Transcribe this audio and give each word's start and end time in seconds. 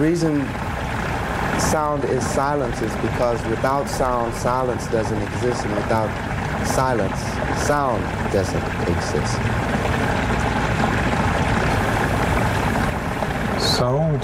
The 0.00 0.06
reason 0.06 0.46
sound 1.60 2.04
is 2.06 2.26
silence 2.26 2.80
is 2.80 2.90
because 3.02 3.38
without 3.48 3.86
sound, 3.86 4.34
silence 4.34 4.86
doesn't 4.86 5.20
exist, 5.20 5.66
and 5.66 5.74
without 5.74 6.08
silence, 6.66 7.20
sound 7.66 8.02
doesn't 8.32 8.64
exist. 8.88 9.34
Sound 13.76 14.22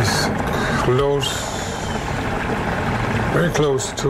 is 0.00 0.12
close, 0.84 1.30
very 3.34 3.50
close 3.50 3.92
to 4.00 4.08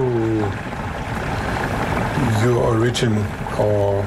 your 2.46 2.58
origin 2.62 3.18
or 3.58 4.06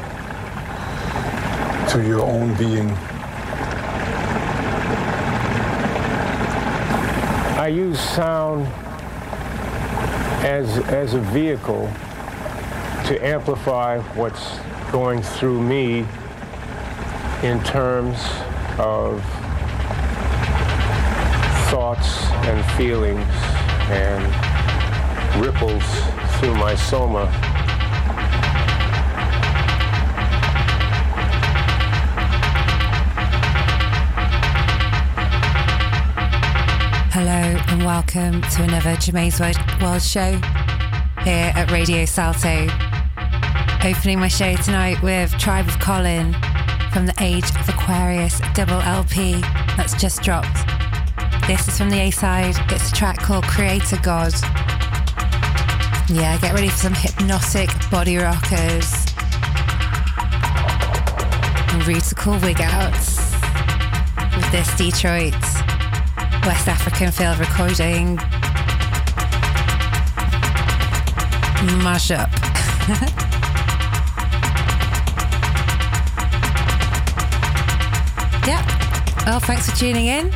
to 1.89 2.01
your 2.01 2.21
own 2.21 2.53
being. 2.53 2.97
I 7.65 7.69
use 7.69 7.99
sound 7.99 8.67
as, 10.45 10.77
as 10.87 11.15
a 11.15 11.19
vehicle 11.19 11.91
to 13.07 13.17
amplify 13.25 13.97
what's 14.13 14.59
going 14.91 15.23
through 15.23 15.63
me 15.63 16.05
in 17.41 17.63
terms 17.63 18.19
of 18.77 19.19
thoughts 21.71 22.27
and 22.45 22.63
feelings 22.77 23.25
and 23.89 25.43
ripples 25.43 25.83
through 26.37 26.53
my 26.53 26.75
soma. 26.75 27.44
Hello 37.17 37.31
and 37.31 37.85
welcome 37.85 38.41
to 38.41 38.63
another 38.63 38.97
Germaine's 38.97 39.39
World, 39.39 39.55
World 39.81 40.01
Show 40.01 40.33
here 41.23 41.53
at 41.55 41.71
Radio 41.71 42.03
Salto. 42.03 42.67
Opening 43.87 44.19
my 44.19 44.27
show 44.27 44.53
tonight 44.57 45.01
with 45.01 45.31
Tribe 45.37 45.65
of 45.69 45.79
Colin 45.79 46.33
from 46.91 47.05
the 47.05 47.13
Age 47.21 47.49
of 47.51 47.69
Aquarius 47.69 48.41
double 48.53 48.81
LP 48.81 49.39
that's 49.77 49.93
just 49.93 50.23
dropped. 50.23 50.67
This 51.47 51.65
is 51.69 51.77
from 51.77 51.89
the 51.89 52.01
A 52.01 52.11
side. 52.11 52.55
It's 52.69 52.91
a 52.91 52.93
track 52.93 53.19
called 53.19 53.45
Creator 53.45 53.99
God. 54.03 54.33
Yeah, 56.09 56.37
get 56.41 56.53
ready 56.53 56.67
for 56.67 56.77
some 56.79 56.93
hypnotic 56.95 57.69
body 57.89 58.17
rockers 58.17 58.93
and 61.71 61.87
rutical 61.87 62.37
wig 62.39 62.59
outs 62.59 63.31
with 64.35 64.51
this 64.51 64.75
Detroit 64.75 65.54
West 66.45 66.67
African 66.67 67.11
field 67.11 67.39
recording 67.39 68.17
mashup. 71.81 72.31
yeah. 78.47 78.63
Well, 79.25 79.39
thanks 79.39 79.69
for 79.69 79.75
tuning 79.75 80.05
in. 80.05 80.29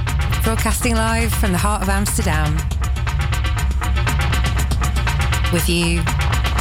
Broadcasting 0.43 0.95
live 0.95 1.31
from 1.33 1.51
the 1.51 1.57
heart 1.57 1.83
of 1.83 1.89
Amsterdam. 1.89 2.55
With 5.53 5.69
you 5.69 6.01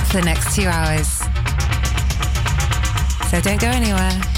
for 0.09 0.19
the 0.19 0.25
next 0.25 0.55
two 0.55 0.67
hours. 0.67 1.09
So 3.31 3.41
don't 3.41 3.61
go 3.61 3.69
anywhere. 3.69 4.38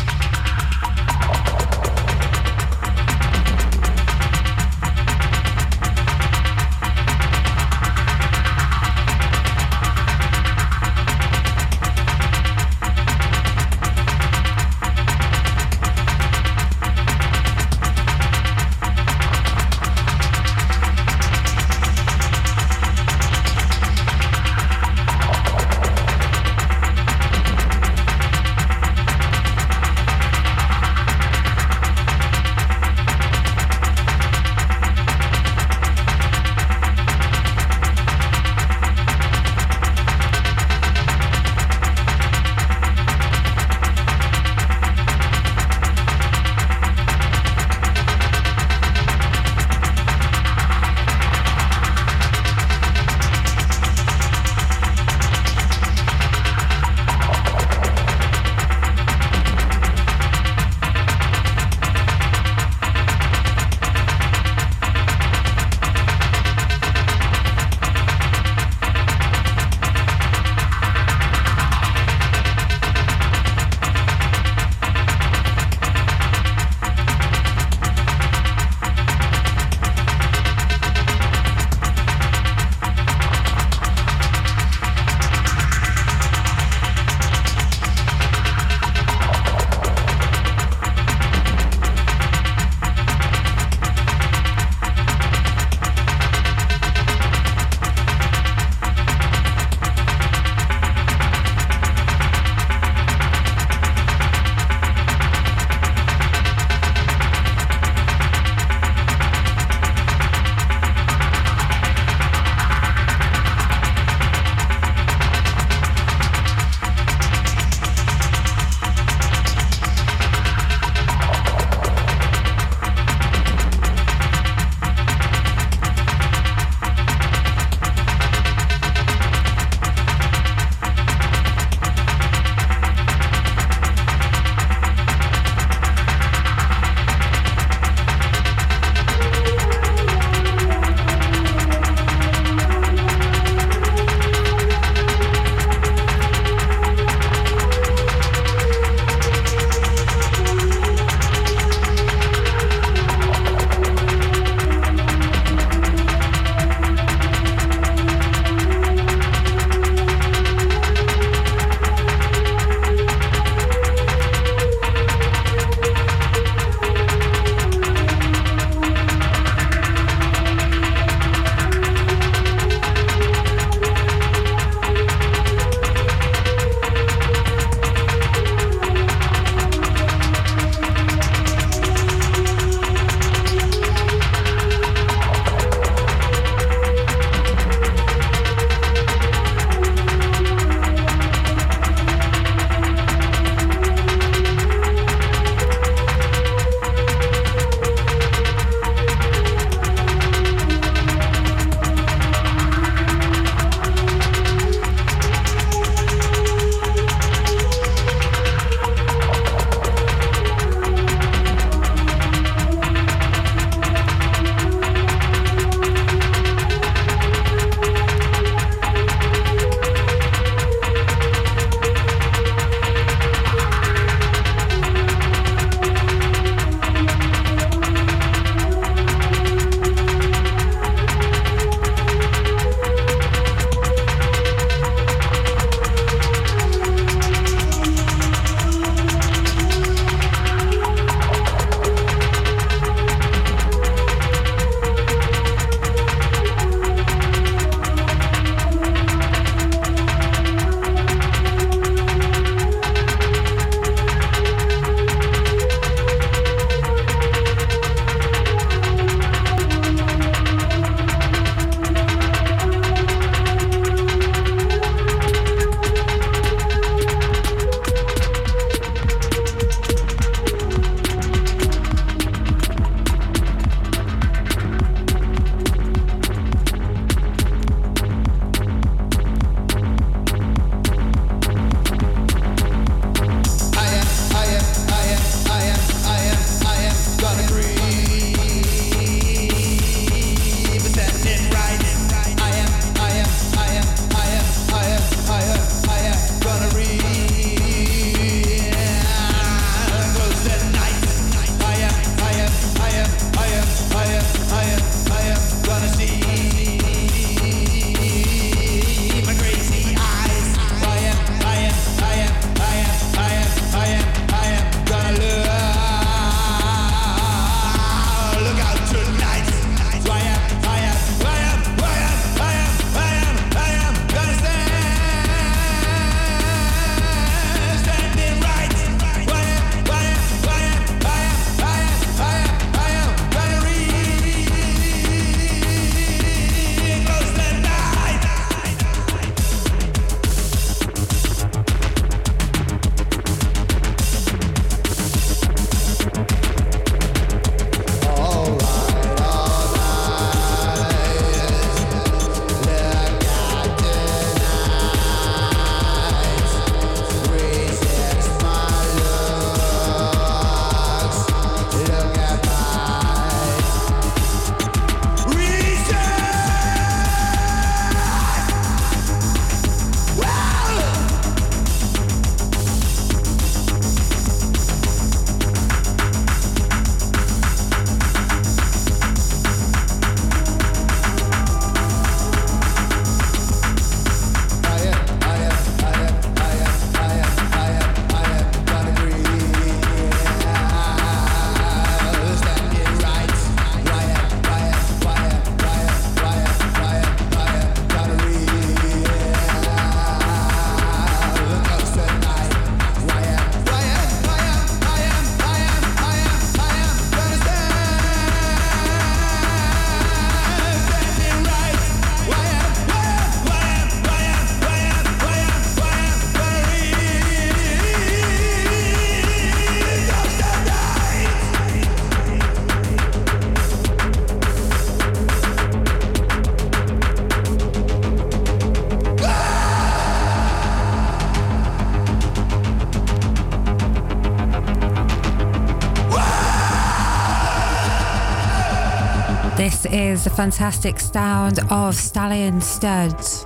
Is 440.21 440.25
the 440.25 440.31
fantastic 440.31 441.01
sound 441.01 441.61
of 441.71 441.95
Stallion 441.95 442.61
Studs 442.61 443.45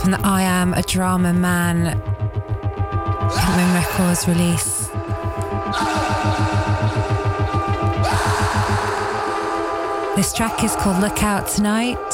from 0.00 0.12
the 0.12 0.20
I 0.22 0.42
Am 0.42 0.72
a 0.74 0.82
Drama 0.82 1.32
Man 1.32 2.00
Pinkman 3.30 3.74
Records 3.74 4.28
release. 4.28 4.86
This 10.14 10.32
track 10.32 10.62
is 10.62 10.76
called 10.76 11.00
Look 11.02 11.24
Out 11.24 11.48
Tonight. 11.48 12.09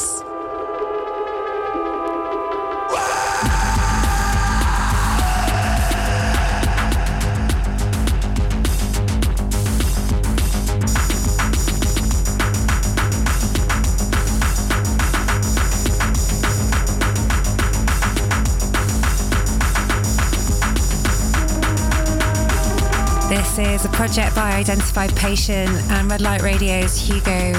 Is 23.57 23.85
a 23.85 23.89
project 23.89 24.35
by 24.35 24.53
Identified 24.53 25.15
Patient 25.15 25.69
and 25.89 26.11
Red 26.11 26.21
Light 26.21 26.43
Radio's 26.43 26.93
Hugo 26.93 27.57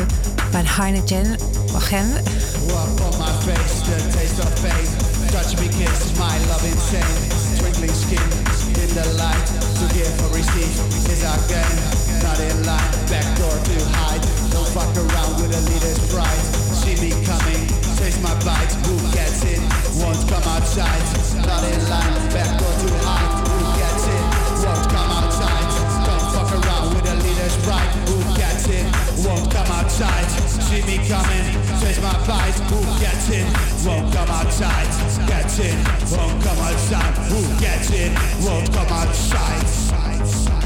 van 0.54 0.64
Heijningen. 0.64 1.34
Welcome. 1.74 2.14
On 3.02 3.18
my 3.18 3.34
face, 3.42 3.82
the 3.82 3.98
taste 4.14 4.38
of. 4.38 4.46
Touch 5.34 5.58
me, 5.58 5.66
kiss 5.66 6.14
my 6.16 6.38
love 6.46 6.62
insane. 6.62 7.02
Twinkling 7.58 7.90
skin 7.90 8.22
in 8.78 8.90
the 8.94 9.10
light. 9.18 9.42
To 9.82 9.84
give 9.90 10.14
or 10.22 10.30
receive 10.38 10.70
is 11.10 11.24
our 11.26 11.40
game. 11.50 11.78
Not 12.22 12.38
in 12.46 12.62
line, 12.62 12.92
backdoor 13.10 13.58
to 13.58 13.76
hide. 13.98 14.22
Don't 14.54 14.70
fuck 14.70 14.94
around 14.94 15.42
with 15.42 15.50
a 15.50 15.62
leader's 15.66 15.98
pride. 16.14 16.42
See 16.78 16.94
me 17.02 17.10
coming, 17.26 17.66
taste 17.98 18.22
my 18.22 18.38
bite. 18.46 18.70
Who 18.86 18.94
gets 19.10 19.42
in? 19.42 19.58
Won't 19.98 20.22
come 20.30 20.46
outside. 20.46 21.02
Not 21.42 21.66
in 21.66 21.82
line, 21.90 22.14
backdoor 22.30 22.70
to 22.86 22.88
hide. 23.02 23.27
Pride. 27.68 27.92
Who 28.08 28.18
gets 28.34 28.66
it? 28.68 28.84
Won't 29.24 29.52
come 29.52 29.70
outside. 29.78 30.28
See 30.66 30.82
me 30.88 30.96
coming, 31.06 31.44
taste 31.80 32.02
my 32.02 32.16
bite. 32.26 32.58
Who 32.72 32.80
gets 33.00 33.28
it? 33.28 33.46
Won't 33.86 34.12
come 34.14 34.30
outside. 34.30 34.88
Gets 35.28 35.58
it? 35.60 35.76
Won't 36.16 36.42
come 36.42 36.58
outside. 36.68 37.14
Who 37.32 37.40
gets 37.60 37.90
it? 37.90 38.10
Won't 38.44 38.72
come 38.72 38.88
outside. 38.88 40.57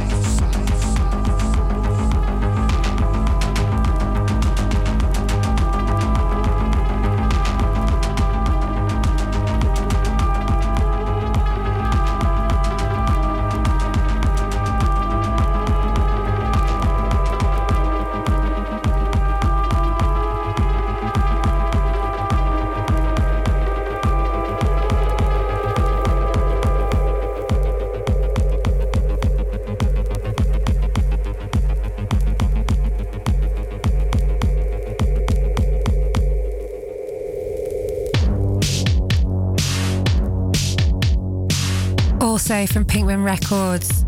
From 42.66 42.84
Pinkman 42.84 43.24
Records. 43.24 44.04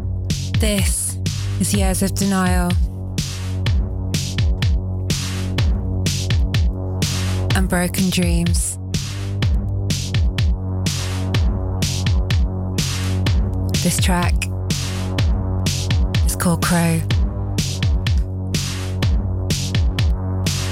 This 0.61 1.16
is 1.61 1.75
Years 1.75 2.02
of 2.02 2.14
Denial. 2.14 2.70
And 7.56 7.68
Broken 7.68 8.11
Dreams. 8.11 8.78
This 13.82 13.99
track 13.99 14.34
is 16.26 16.37
called 16.37 16.62
Crow. 16.62 17.00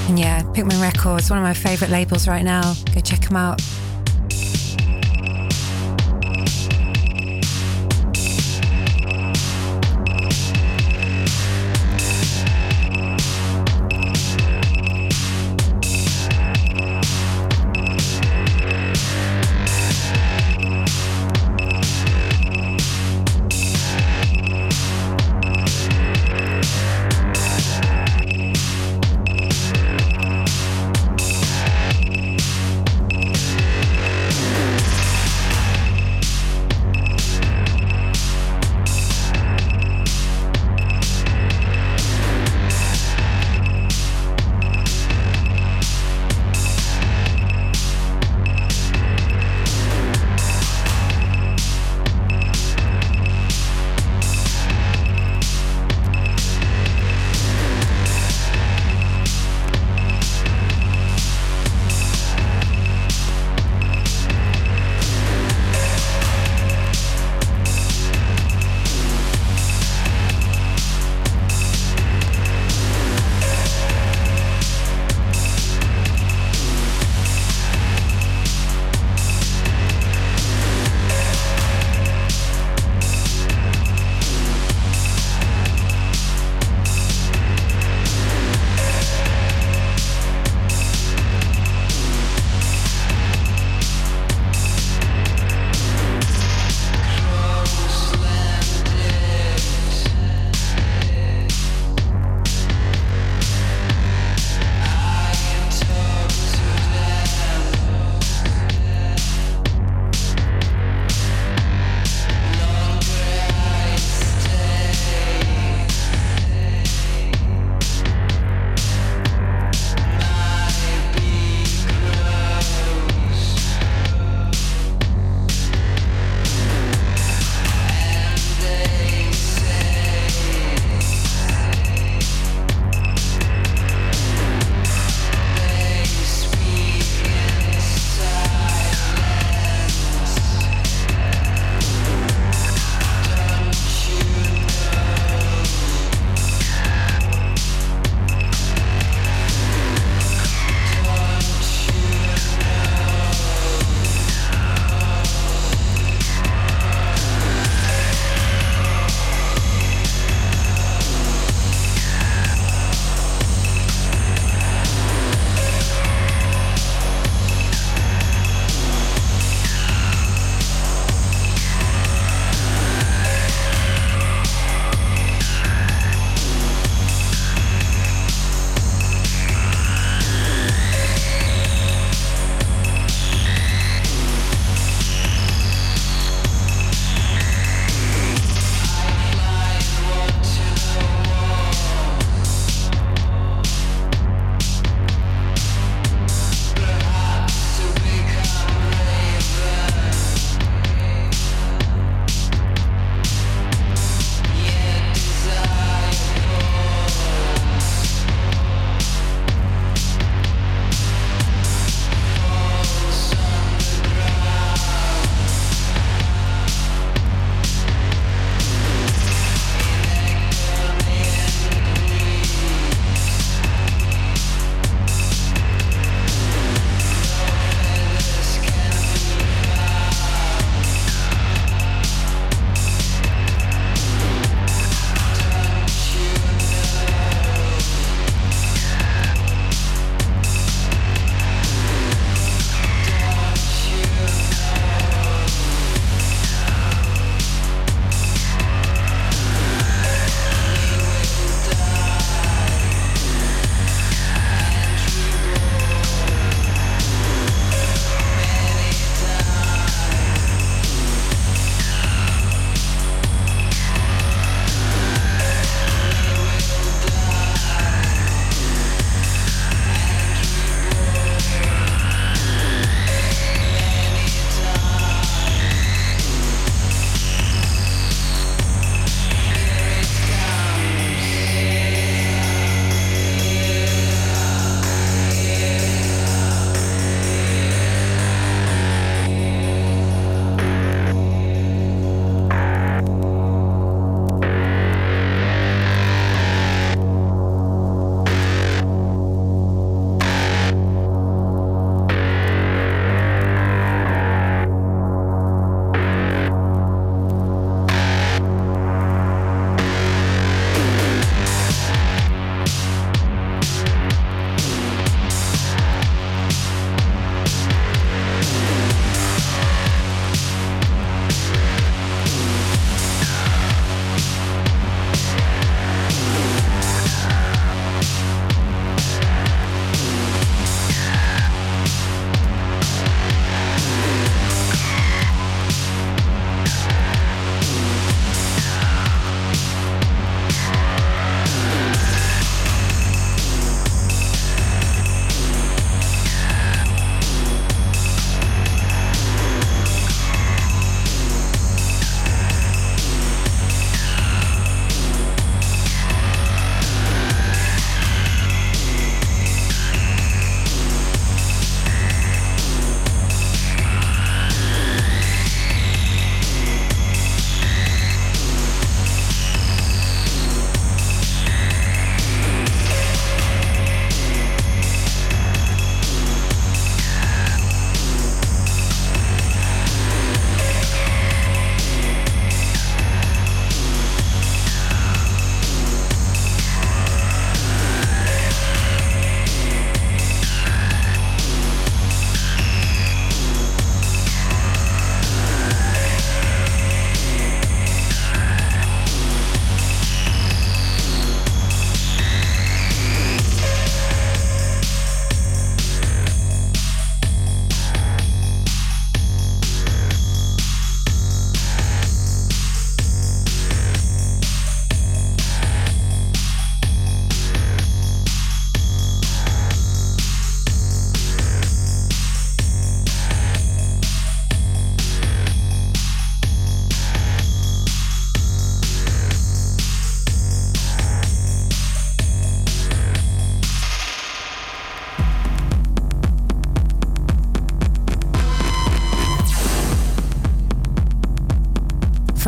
And 0.08 0.18
yeah, 0.18 0.42
Pinkman 0.52 0.80
Records, 0.80 1.30
one 1.30 1.38
of 1.38 1.42
my 1.42 1.54
favourite 1.54 1.90
labels 1.90 2.28
right 2.28 2.44
now. 2.44 2.74
Go 2.94 3.00
check 3.00 3.22
them 3.22 3.36
out. 3.36 3.60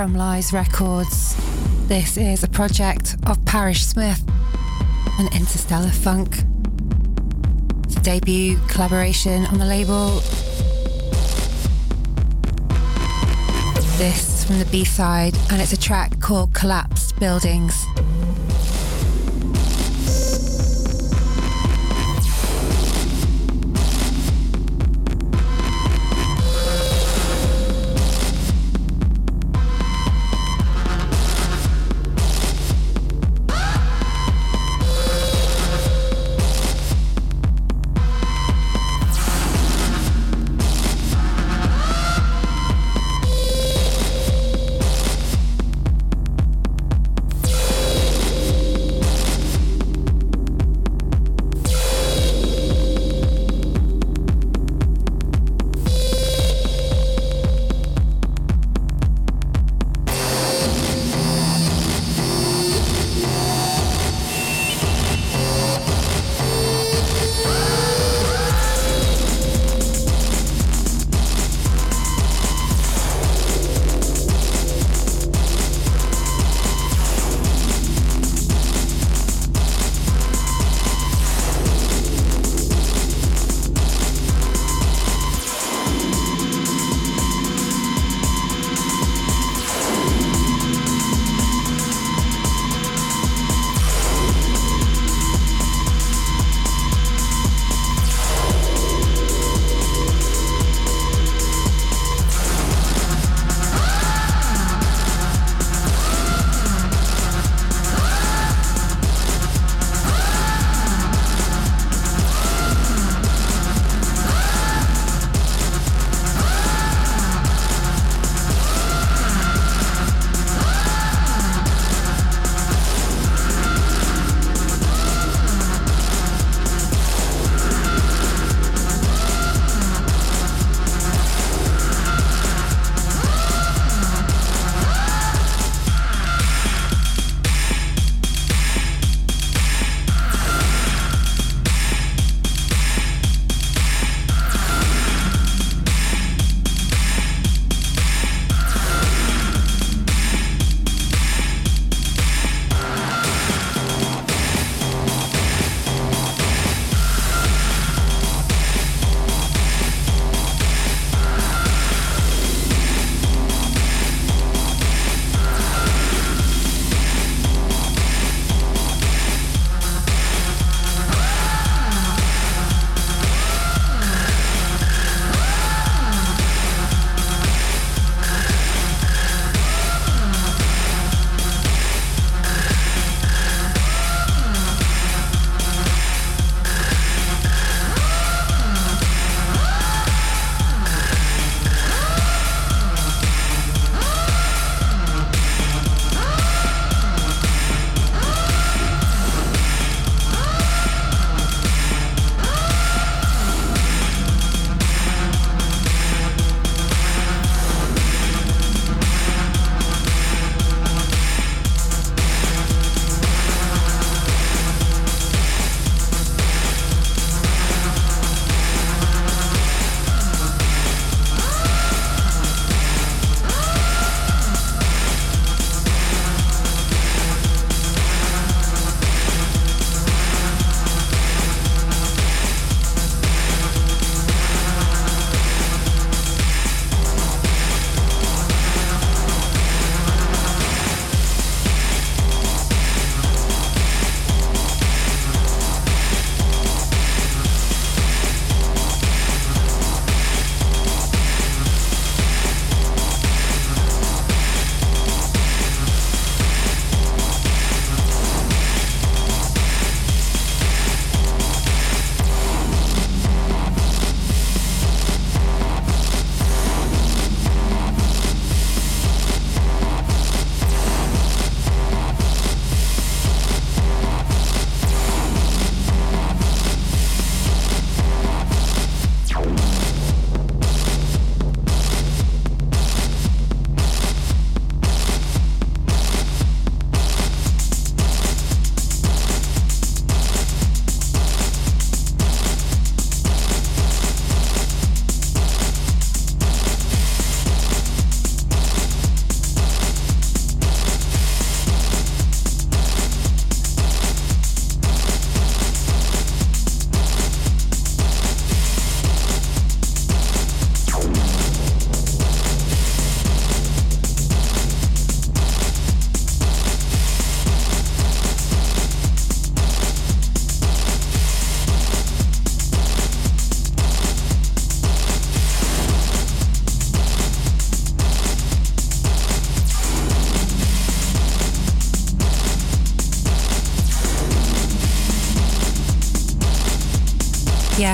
From 0.05 0.14
Lies 0.14 0.53
Records. 0.53 1.35
This 1.88 2.19
is 2.19 2.45
a 2.45 2.49
project 2.49 3.17
of 3.27 3.43
Parrish 3.47 3.87
Smith 3.87 4.23
and 5.19 5.35
Interstellar 5.35 5.88
Funk. 5.88 6.45
It's 7.85 7.97
a 7.97 8.01
debut 8.01 8.59
collaboration 8.69 9.47
on 9.47 9.57
the 9.57 9.64
label. 9.64 10.21
This 13.97 14.45
from 14.45 14.59
the 14.59 14.69
B 14.71 14.85
side, 14.85 15.38
and 15.51 15.62
it's 15.62 15.73
a 15.73 15.81
track 15.81 16.21
called 16.21 16.53
Collapsed 16.53 17.19
Buildings. 17.19 17.74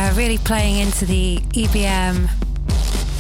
Yeah, 0.01 0.17
really 0.17 0.39
playing 0.39 0.77
into 0.77 1.05
the 1.05 1.41
EBM 1.51 2.31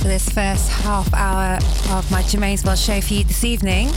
for 0.00 0.08
this 0.08 0.30
first 0.30 0.70
half 0.70 1.12
hour 1.12 1.58
of 1.94 2.10
my 2.10 2.22
Germaine's 2.22 2.64
World 2.64 2.78
show 2.78 3.02
for 3.02 3.12
you 3.12 3.22
this 3.22 3.44
evening. 3.44 3.90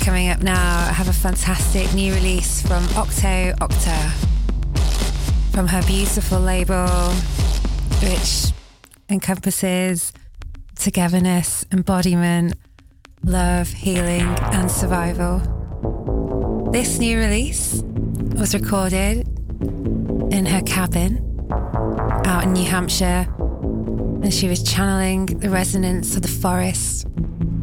Coming 0.00 0.30
up 0.30 0.42
now, 0.42 0.88
I 0.88 0.92
have 0.92 1.08
a 1.08 1.12
fantastic 1.12 1.94
new 1.94 2.12
release 2.12 2.60
from 2.60 2.82
Octo 2.96 3.54
Octa 3.60 4.10
from 5.52 5.68
her 5.68 5.80
beautiful 5.86 6.40
label, 6.40 6.88
which 8.02 8.52
encompasses 9.08 10.12
togetherness, 10.74 11.64
embodiment, 11.70 12.54
love, 13.22 13.68
healing, 13.68 14.26
and 14.50 14.68
survival. 14.68 15.38
This 16.72 16.98
new 16.98 17.16
release 17.16 17.80
was 18.34 18.54
recorded 18.54 19.28
in 20.32 20.46
her 20.46 20.60
cabin 20.62 21.30
in 22.44 22.52
New 22.52 22.64
Hampshire, 22.64 23.26
and 24.22 24.32
she 24.32 24.48
was 24.48 24.62
channeling 24.62 25.24
the 25.24 25.48
resonance 25.48 26.14
of 26.14 26.20
the 26.20 26.28
forest, 26.28 27.06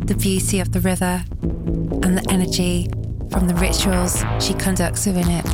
the 0.08 0.16
beauty 0.16 0.60
of 0.60 0.72
the 0.72 0.80
river, 0.80 1.24
and 1.44 2.18
the 2.18 2.26
energy 2.32 2.88
from 3.30 3.48
the 3.48 3.54
rituals 3.54 4.24
she 4.40 4.56
conducts 4.56 5.06
within 5.06 5.30
it. 5.30 5.46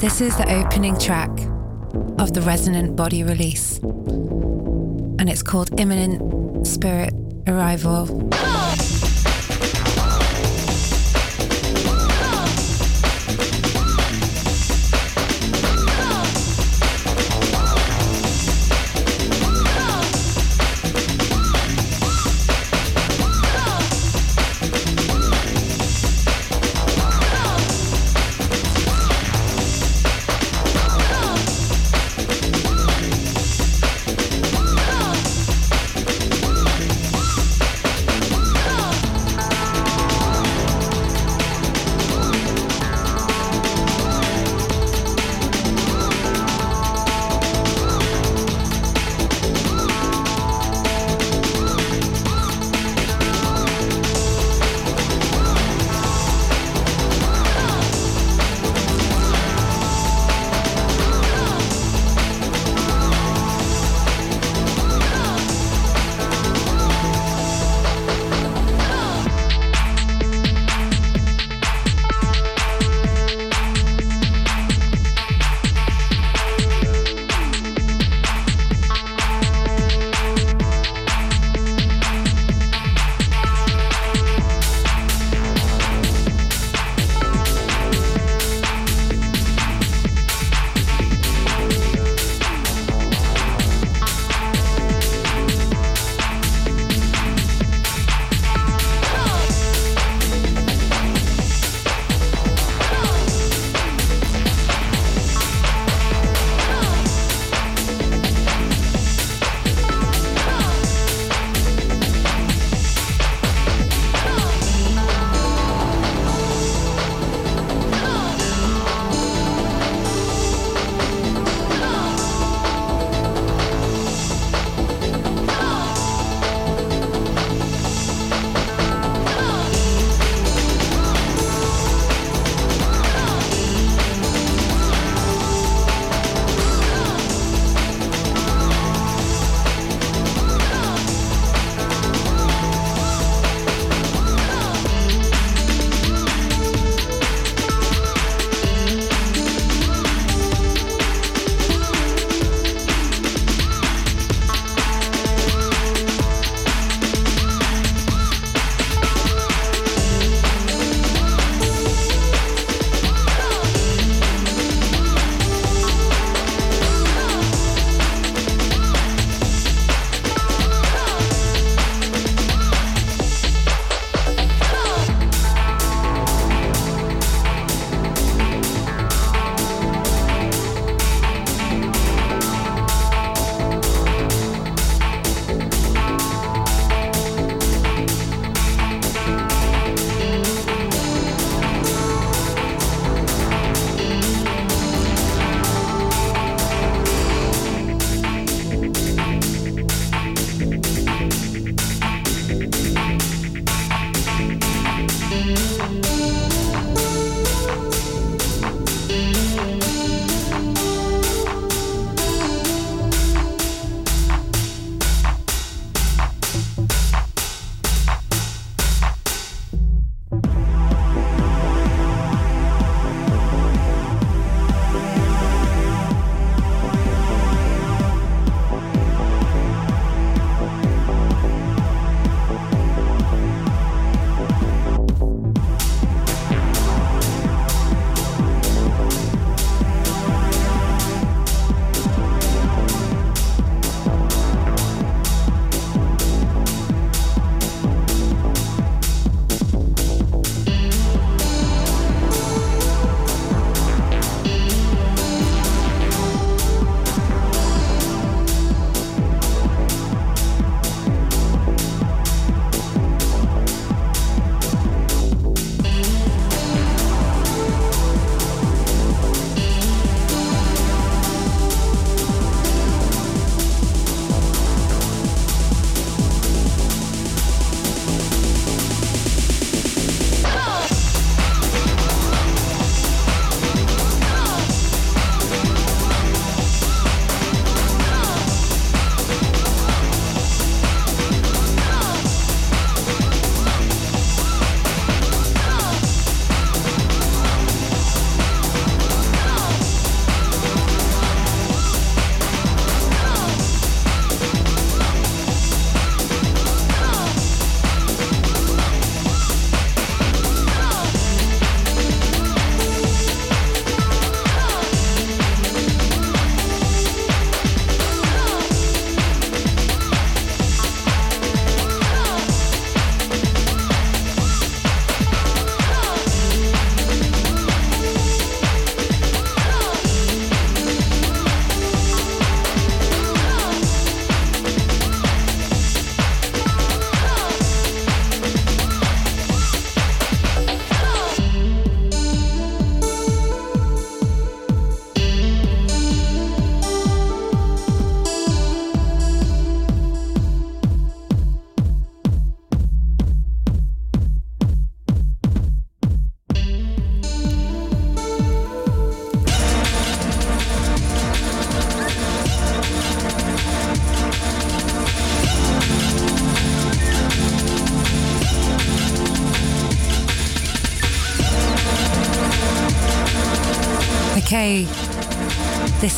This 0.00 0.22
is 0.22 0.34
the 0.38 0.50
opening 0.50 0.98
track 0.98 1.28
of 2.18 2.32
the 2.32 2.40
Resonant 2.40 2.96
Body 2.96 3.22
release, 3.22 3.76
and 3.78 5.28
it's 5.28 5.42
called 5.42 5.78
Imminent 5.78 6.66
Spirit 6.66 7.12
Arrival. 7.46 8.06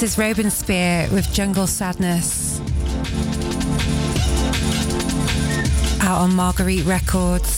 This 0.00 0.12
is 0.12 0.18
Robin 0.18 0.48
Spear 0.48 1.08
with 1.10 1.32
Jungle 1.32 1.66
Sadness. 1.66 2.60
Out 6.00 6.20
on 6.20 6.36
Marguerite 6.36 6.84
Records. 6.84 7.57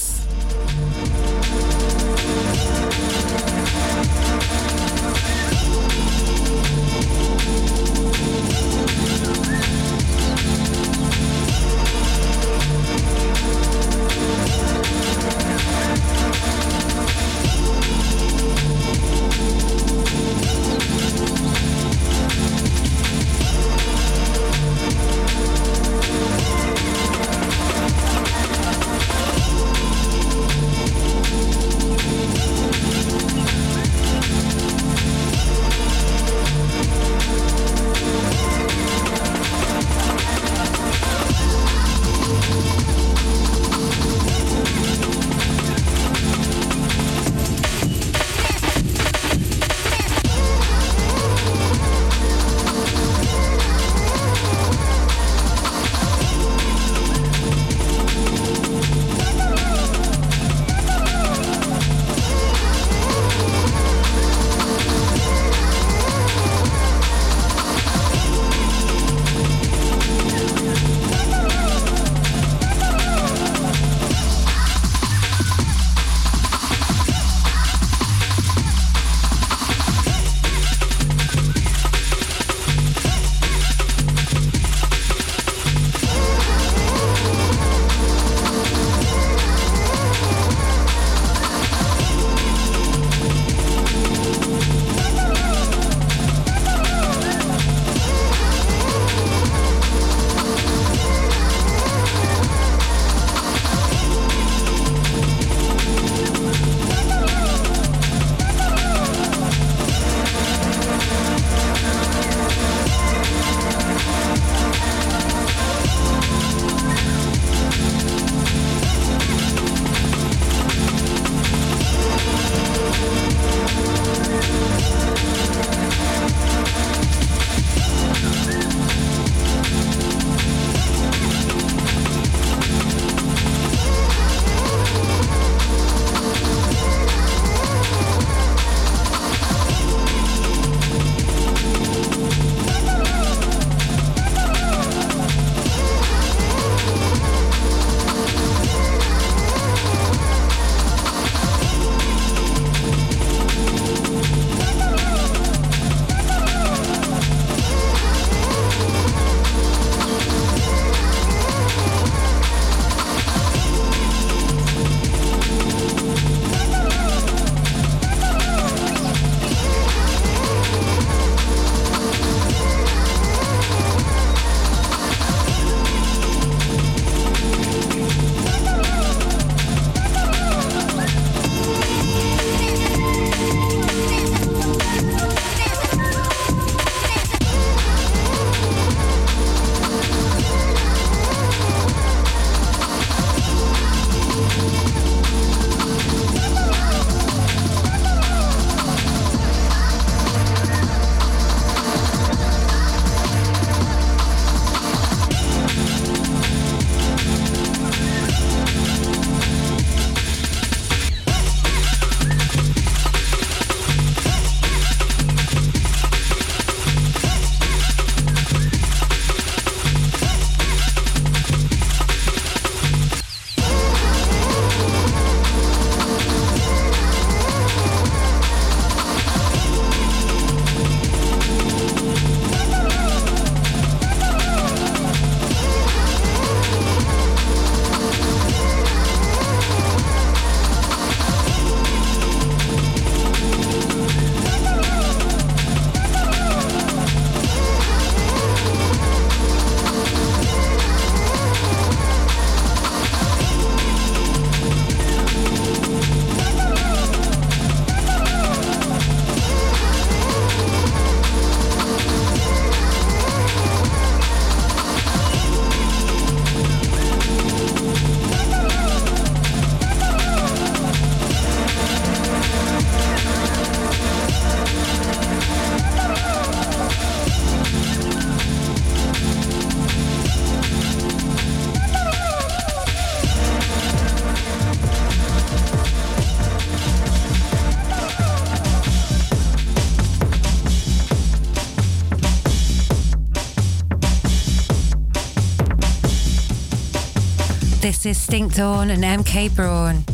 Is 298.11 298.21
Stink 298.21 298.57
Dawn 298.57 298.91
and 298.91 299.05
MK 299.05 299.55
Braun 299.55 300.05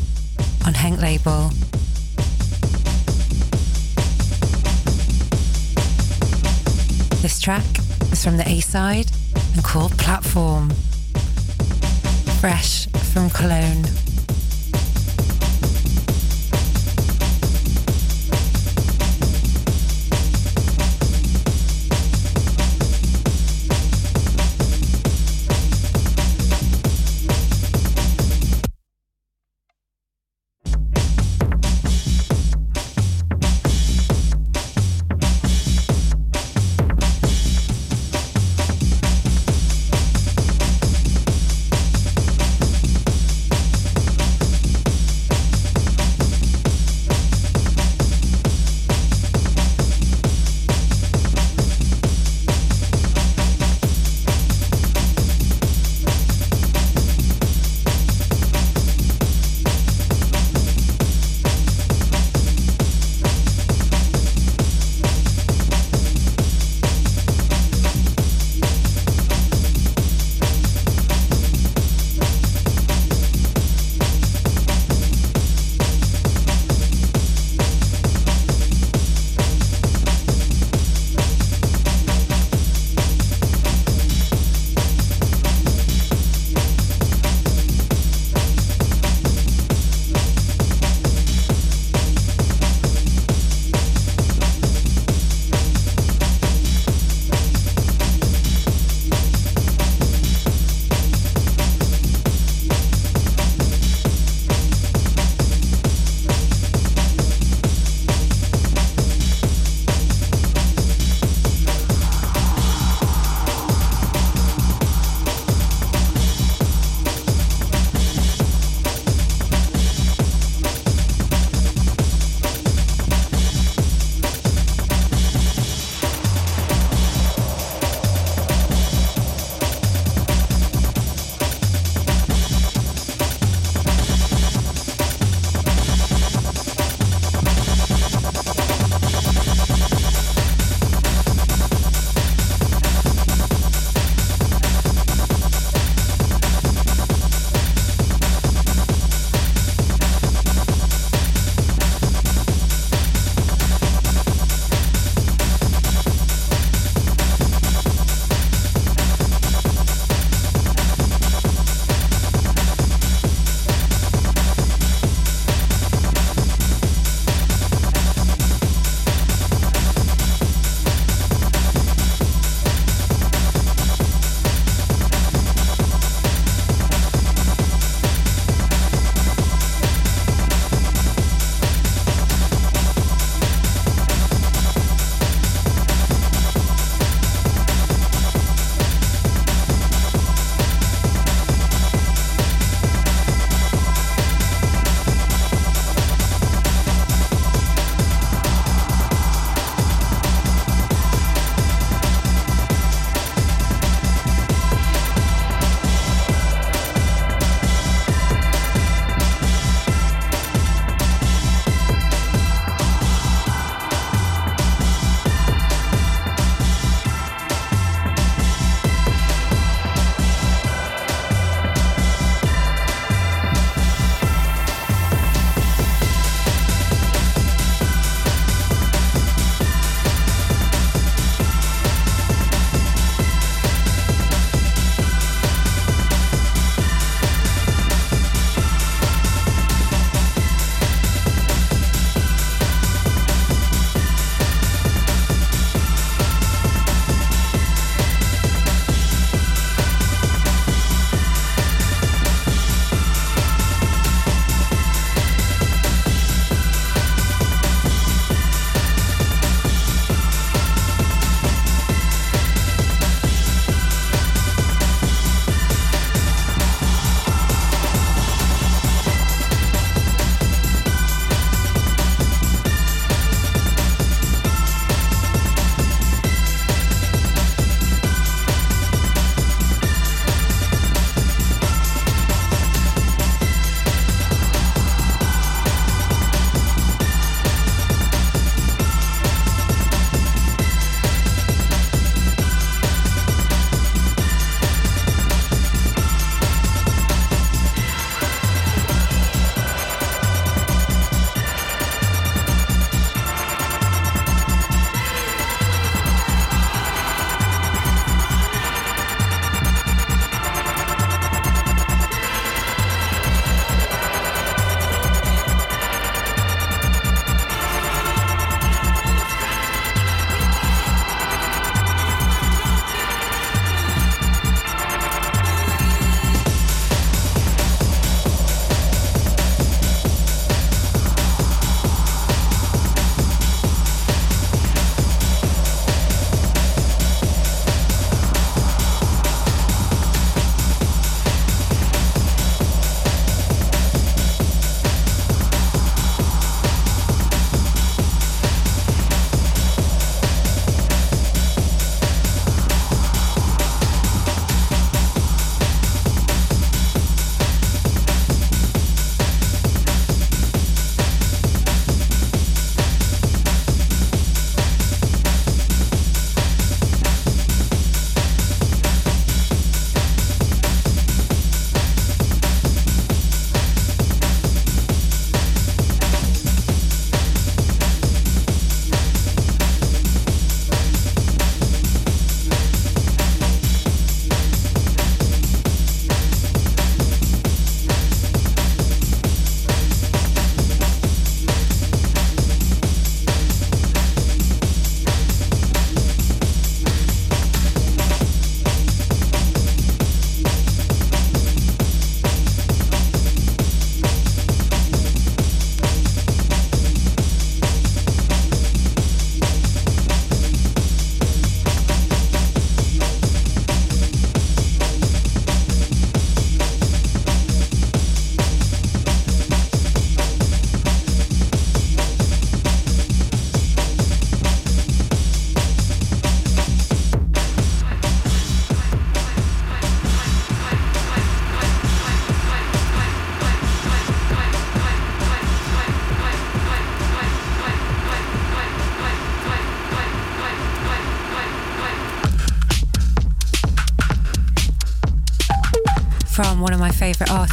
on 0.66 0.74
Henk 0.74 1.00
label. 1.00 1.48
This 7.22 7.40
track 7.40 7.64
is 8.12 8.22
from 8.22 8.36
the 8.36 8.46
A 8.46 8.60
side 8.60 9.10
and 9.54 9.64
called 9.64 9.92
Platform. 9.92 10.68
Fresh 12.38 12.88
from 13.14 13.30
Cologne. 13.30 13.86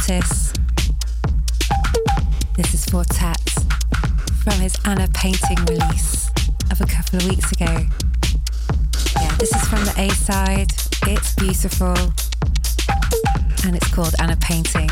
This 0.06 0.52
is 2.74 2.84
for 2.84 3.04
Tat 3.04 3.40
from 4.42 4.60
his 4.60 4.76
Anna 4.84 5.08
painting 5.14 5.56
release 5.64 6.28
of 6.70 6.82
a 6.82 6.84
couple 6.84 7.20
of 7.20 7.26
weeks 7.26 7.50
ago. 7.52 7.86
Yeah, 9.16 9.34
this 9.38 9.54
is 9.54 9.66
from 9.66 9.82
the 9.86 9.94
A 9.96 10.10
side. 10.10 10.72
It's 11.06 11.34
beautiful 11.36 11.94
and 13.64 13.74
it's 13.74 13.88
called 13.94 14.14
Anna 14.18 14.36
Painting. 14.36 14.90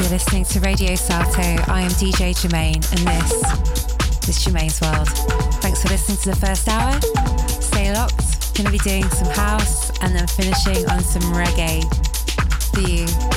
You're 0.00 0.10
listening 0.10 0.46
to 0.46 0.60
Radio 0.60 0.94
Salto. 0.94 1.42
I 1.70 1.82
am 1.82 1.90
DJ 1.90 2.34
Germaine, 2.40 2.82
and 2.90 3.00
this 3.06 4.28
is 4.30 4.42
Germaine's 4.42 4.80
World. 4.80 5.08
Thanks 5.60 5.82
for 5.82 5.88
listening 5.88 6.16
to 6.22 6.30
the 6.30 6.36
first 6.36 6.66
hour. 6.68 6.98
Stay 7.60 7.92
locked. 7.92 8.23
Gonna 8.54 8.70
be 8.70 8.78
doing 8.78 9.08
some 9.10 9.30
house 9.30 9.90
and 10.00 10.14
then 10.14 10.26
finishing 10.28 10.88
on 10.88 11.00
some 11.02 11.22
reggae 11.34 11.82
for 12.72 12.80
you. 12.88 13.33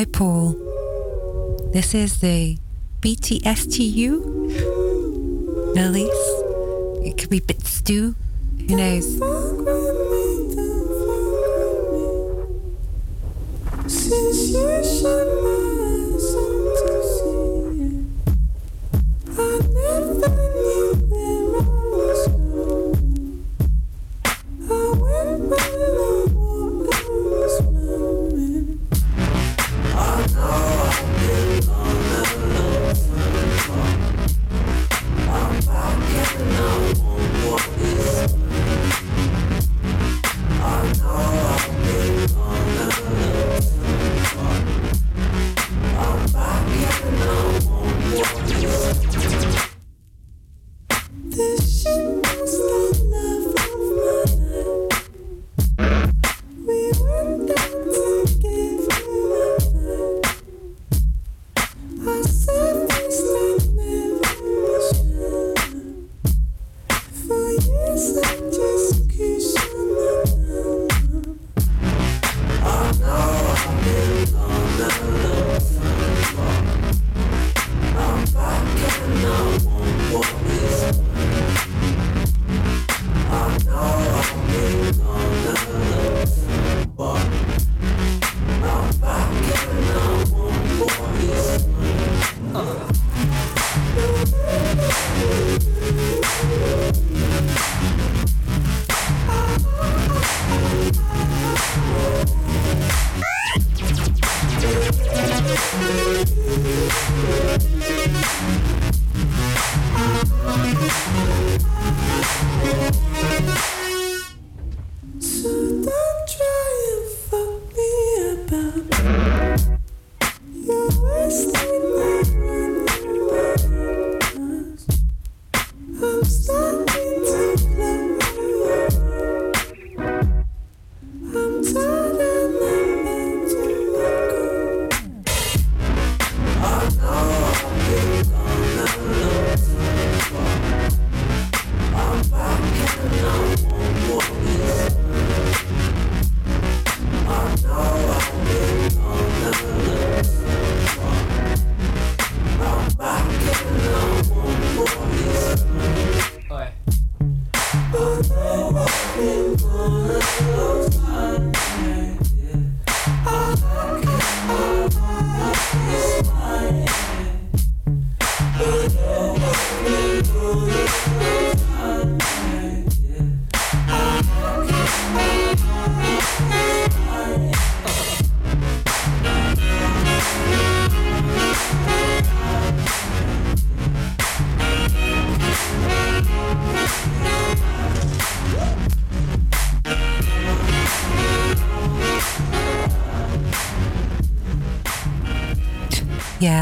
Jai 0.00 0.06
Paul. 0.06 0.56
This 1.74 1.94
is 1.94 2.20
the 2.20 2.56
BTSTU 3.02 4.24
release. 5.76 6.24
It 7.04 7.18
could 7.18 7.28
be 7.28 7.40
Bit 7.40 7.66
Stew. 7.66 8.14
Who 8.66 8.76
knows? 8.76 9.49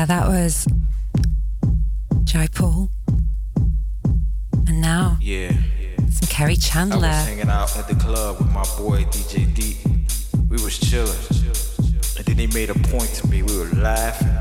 that 0.09 0.27
was 0.27 0.67
Jai 2.25 2.47
Paul. 2.47 2.89
And 4.67 4.81
now, 4.81 5.19
yeah, 5.21 5.53
some 6.09 6.29
Kerri 6.29 6.57
Chandler. 6.57 7.09
I 7.09 7.11
was 7.11 7.27
hanging 7.27 7.51
out 7.51 7.77
at 7.77 7.89
the 7.89 7.95
club 7.95 8.39
with 8.39 8.49
my 8.49 8.65
boy 8.79 9.05
DJ 9.05 9.55
D. 9.55 9.77
We 10.49 10.57
was 10.65 10.79
chilling, 10.79 11.13
and 12.17 12.25
then 12.25 12.37
he 12.37 12.47
made 12.47 12.71
a 12.71 12.75
point 12.89 13.11
to 13.17 13.27
me. 13.29 13.43
We 13.43 13.55
were 13.59 13.71
laughing, 13.75 14.35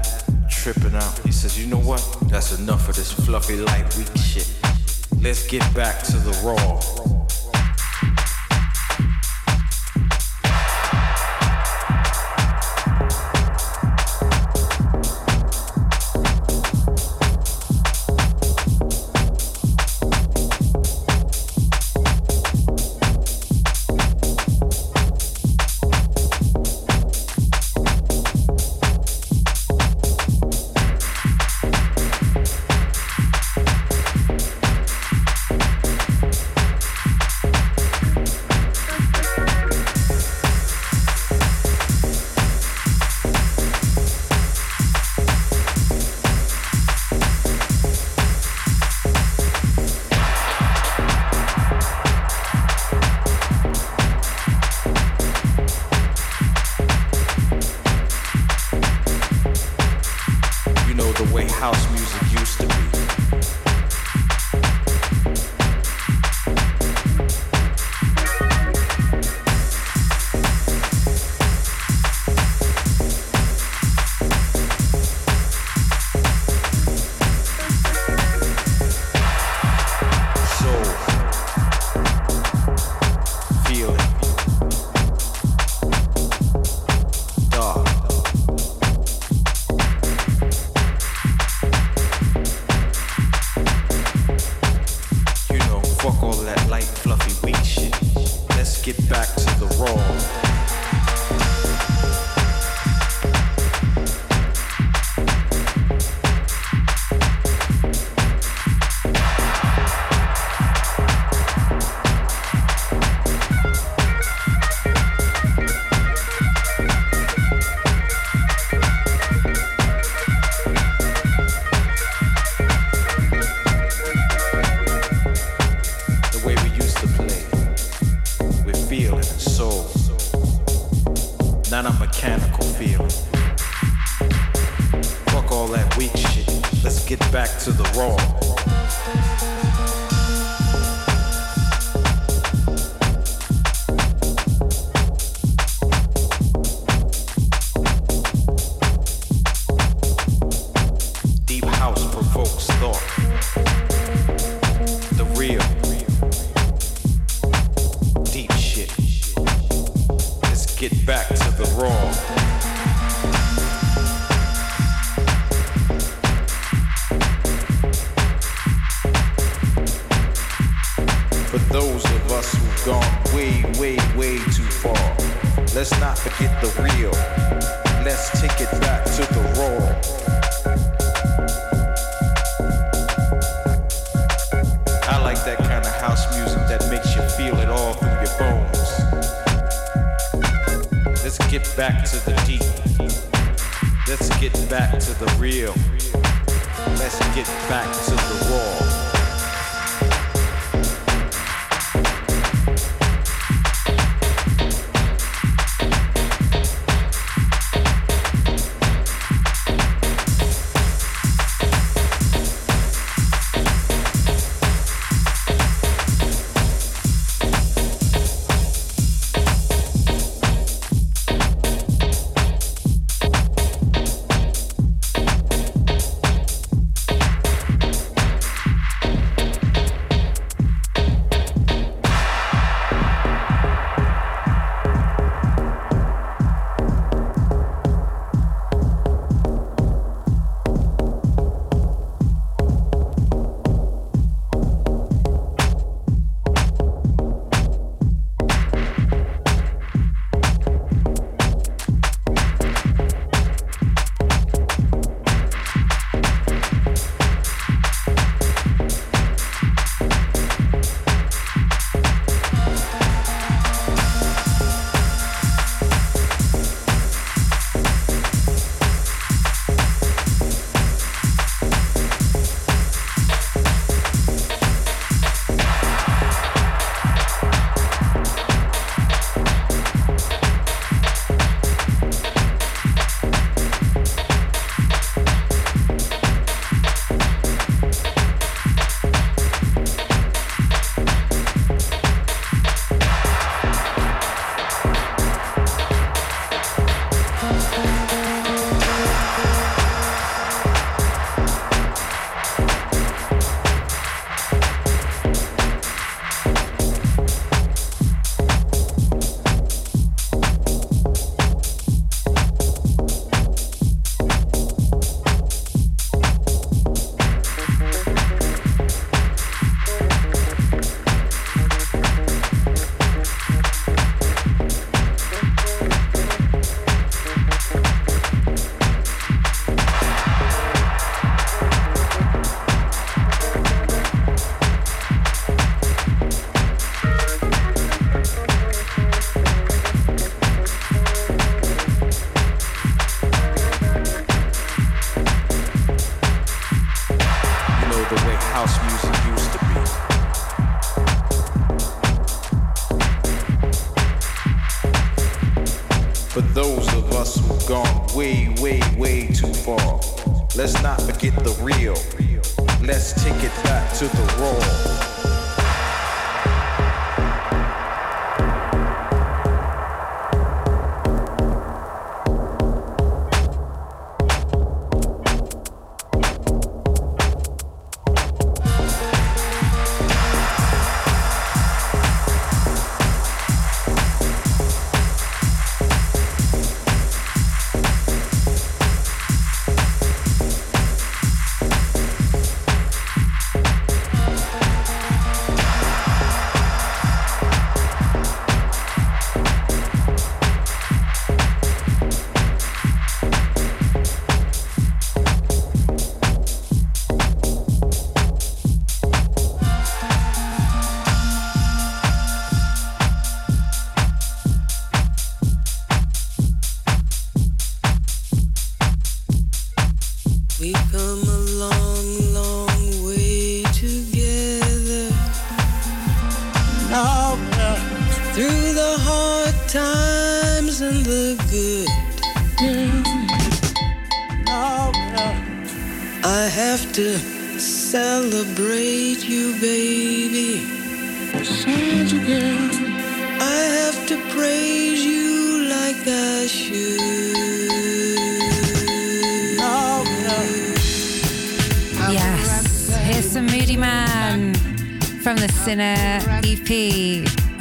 tripping 0.50 0.96
out. 0.96 1.20
He 1.26 1.34
says, 1.34 1.60
"You 1.60 1.68
know 1.68 1.80
what? 1.80 2.02
That's 2.30 2.58
enough 2.58 2.88
of 2.88 2.96
this 2.96 3.12
fluffy 3.12 3.58
light 3.58 3.94
weak 3.98 4.16
shit. 4.16 4.48
Let's 5.20 5.46
get 5.48 5.64
back 5.76 6.02
to 6.04 6.18
the 6.18 6.32
raw." 6.48 6.97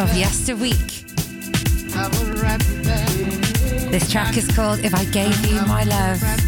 of 0.07 0.13
yesterweek. 0.13 1.05
This 3.91 4.11
track 4.11 4.37
is 4.37 4.47
called 4.55 4.81
If 4.85 4.95
I 4.95 5.05
Gave 5.07 5.35
You 5.47 5.61
My 5.67 5.83
Love. 5.85 6.46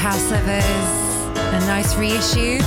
House 0.00 0.30
Lovers. 0.30 1.36
A 1.52 1.60
nice 1.66 1.94
reissue 1.96 2.58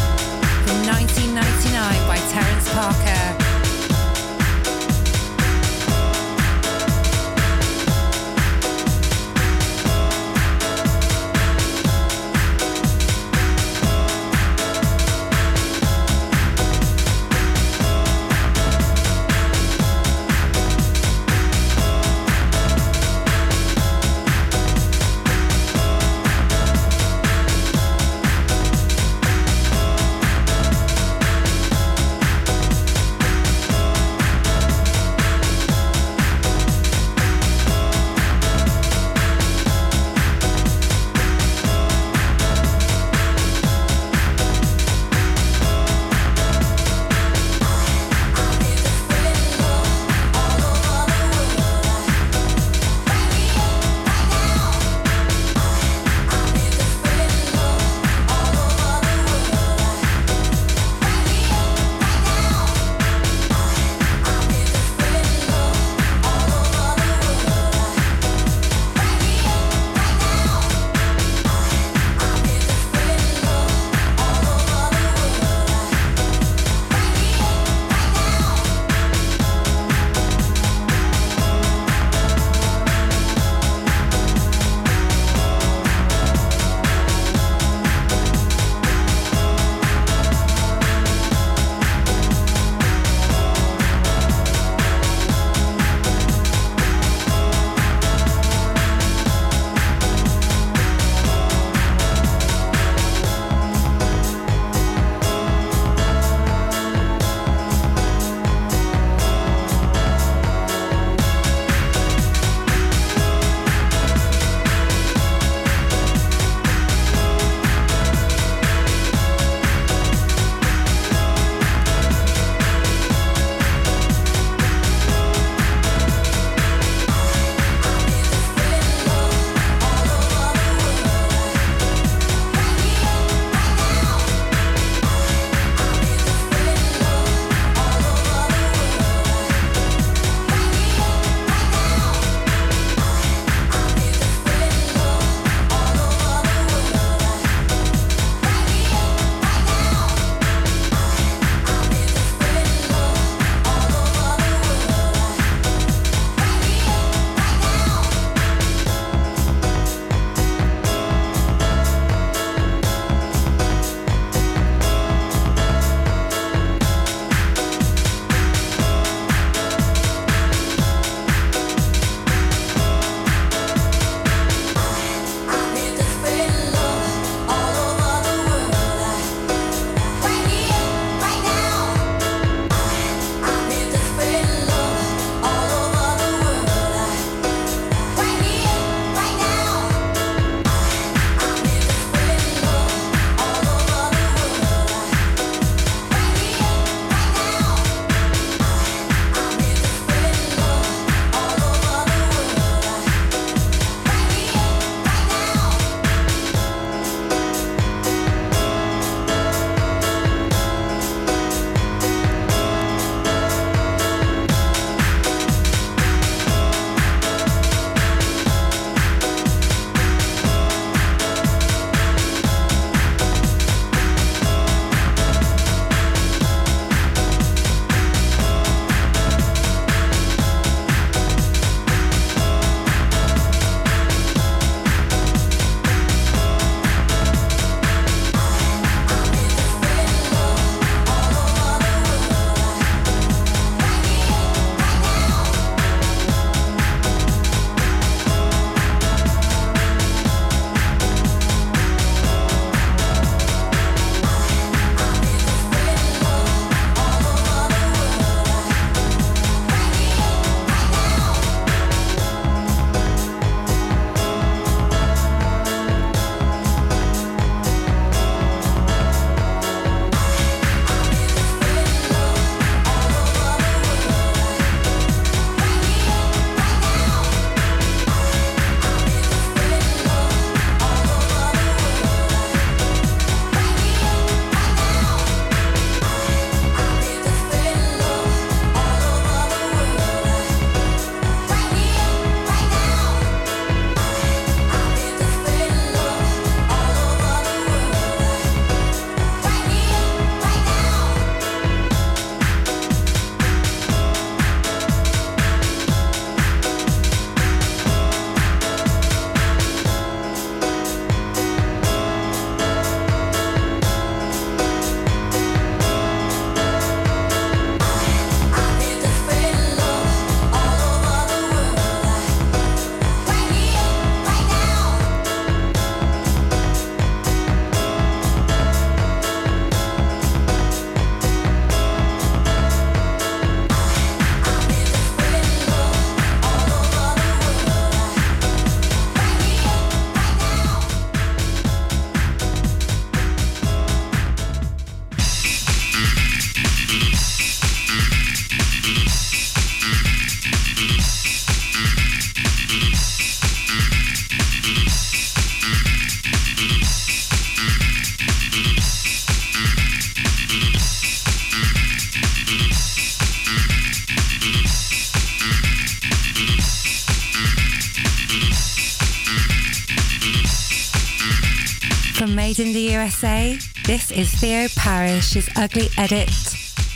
made 372.57 372.67
in 372.67 372.73
the 372.73 372.81
USA. 372.93 373.57
This 373.85 374.11
is 374.11 374.31
Theo 374.35 374.67
Parrish's 374.75 375.49
ugly 375.55 375.87
edit 375.97 376.29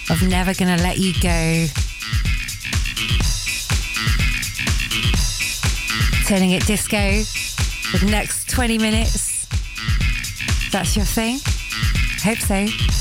of 0.09 0.21
Never 0.21 0.53
Gonna 0.53 0.77
Let 0.77 0.97
You 0.97 1.13
Go. 1.13 1.65
Turning 6.27 6.51
it 6.51 6.65
disco 6.67 7.23
for 7.89 7.97
the 8.05 8.11
next 8.11 8.49
20 8.49 8.77
minutes. 8.77 9.47
That's 10.71 10.95
your 10.95 11.05
thing? 11.05 11.39
Hope 12.23 12.39
so. 12.39 12.96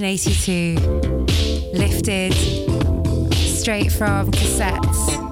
1982, 0.00 0.74
lifted 1.72 2.32
straight 3.32 3.92
from 3.92 4.30
cassettes. 4.32 5.23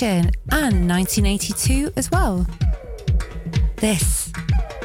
And 0.00 0.30
1982 0.88 1.92
as 1.96 2.08
well. 2.12 2.46
This 3.76 4.32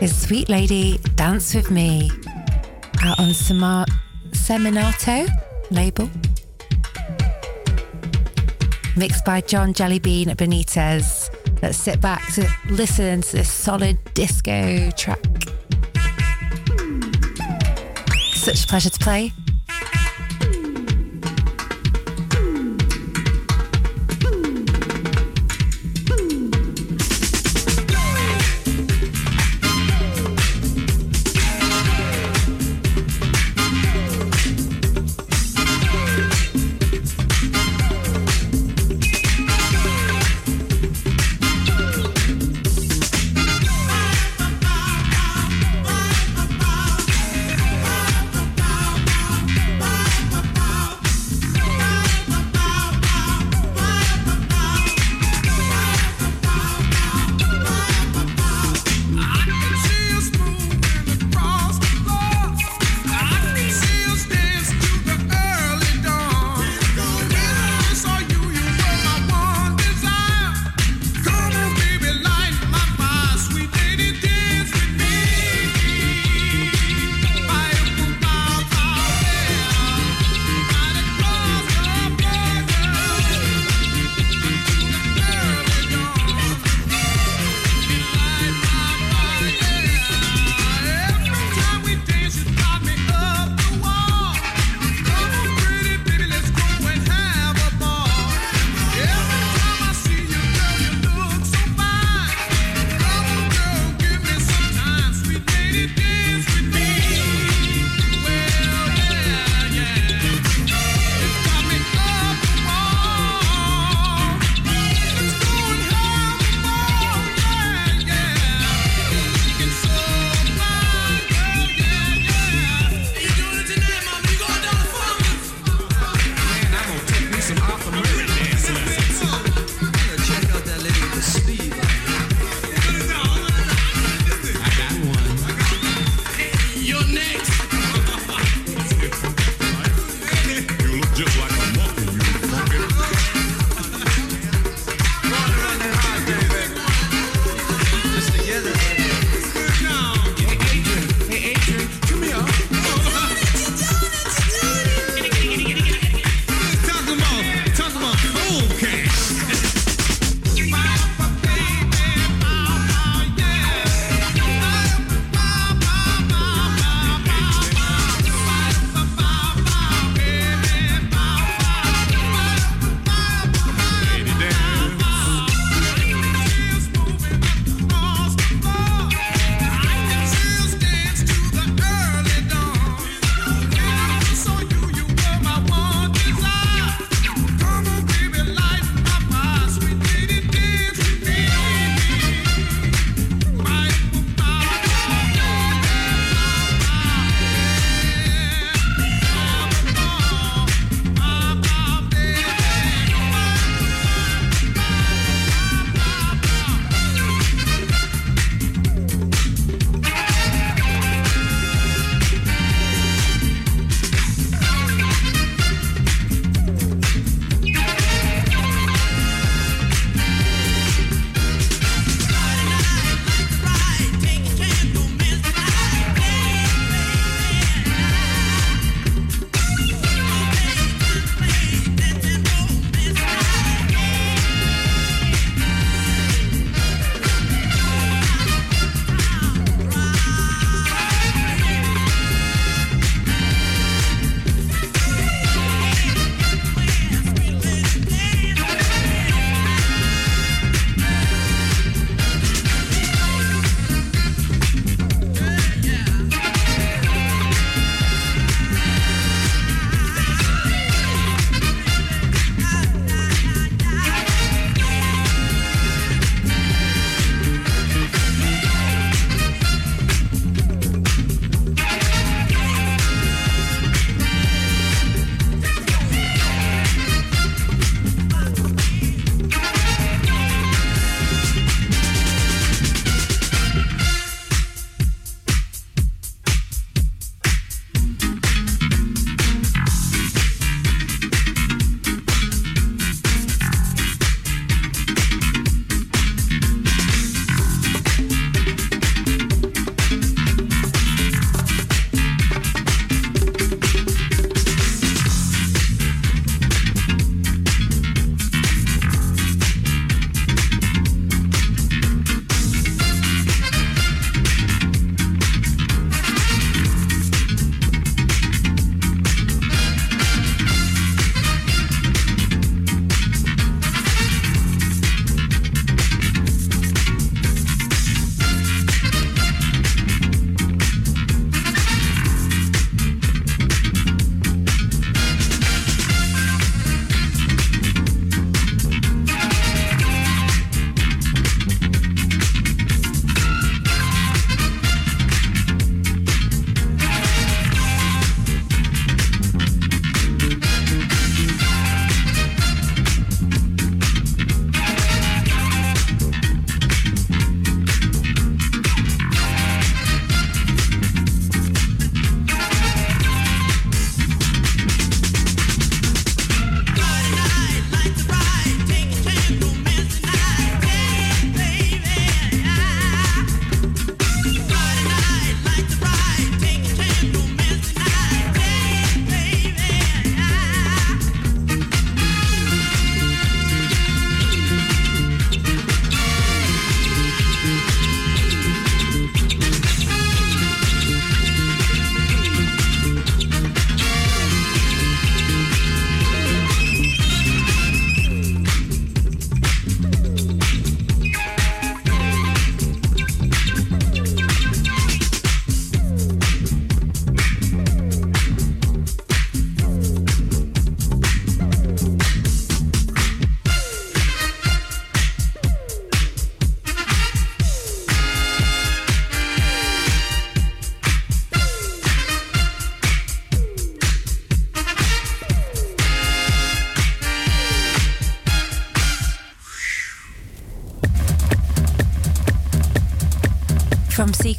is 0.02 0.19
Sweet 0.19 0.49
Lady 0.49 0.98
Dance 1.15 1.53
With 1.53 1.69
Me 1.69 2.10
out 3.03 3.19
on 3.19 3.27
Seminato 4.31 5.27
label. 5.69 6.10
Mixed 8.98 9.23
by 9.23 9.41
John 9.41 9.72
Jellybean 9.72 10.35
Benitez. 10.35 11.30
Let's 11.61 11.77
sit 11.77 12.02
back 12.02 12.34
to 12.34 12.49
listen 12.69 13.22
to 13.22 13.31
this 13.34 13.52
solid 13.52 13.99
disco 14.15 14.90
track. 14.91 15.23
Such 18.31 18.64
a 18.64 18.68
pleasure 18.68 18.90
to 18.90 18.99
play. 18.99 19.31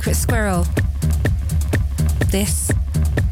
Secret 0.04 0.16
Squirrel. 0.16 0.66
This 2.30 2.70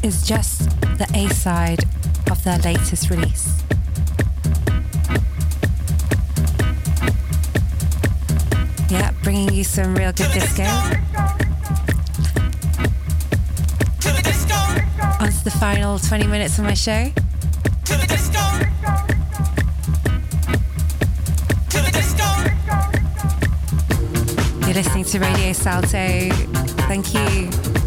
is 0.01 0.25
just 0.25 0.71
the 0.97 1.07
A 1.13 1.31
side 1.31 1.83
of 2.31 2.43
their 2.43 2.57
latest 2.57 3.11
release. 3.11 3.61
Yeah, 8.89 9.11
bringing 9.21 9.53
you 9.53 9.63
some 9.63 9.93
real 9.93 10.13
good 10.13 10.31
disco. 10.31 10.63
On 15.19 15.29
to 15.29 15.43
the 15.43 15.55
final 15.59 15.99
20 15.99 16.25
minutes 16.25 16.57
of 16.57 16.65
my 16.65 16.73
show. 16.73 17.11
You're 24.65 24.73
listening 24.73 25.03
to 25.03 25.19
Radio 25.19 25.53
Salto. 25.53 26.52
Thank 26.93 27.15
you. 27.15 27.82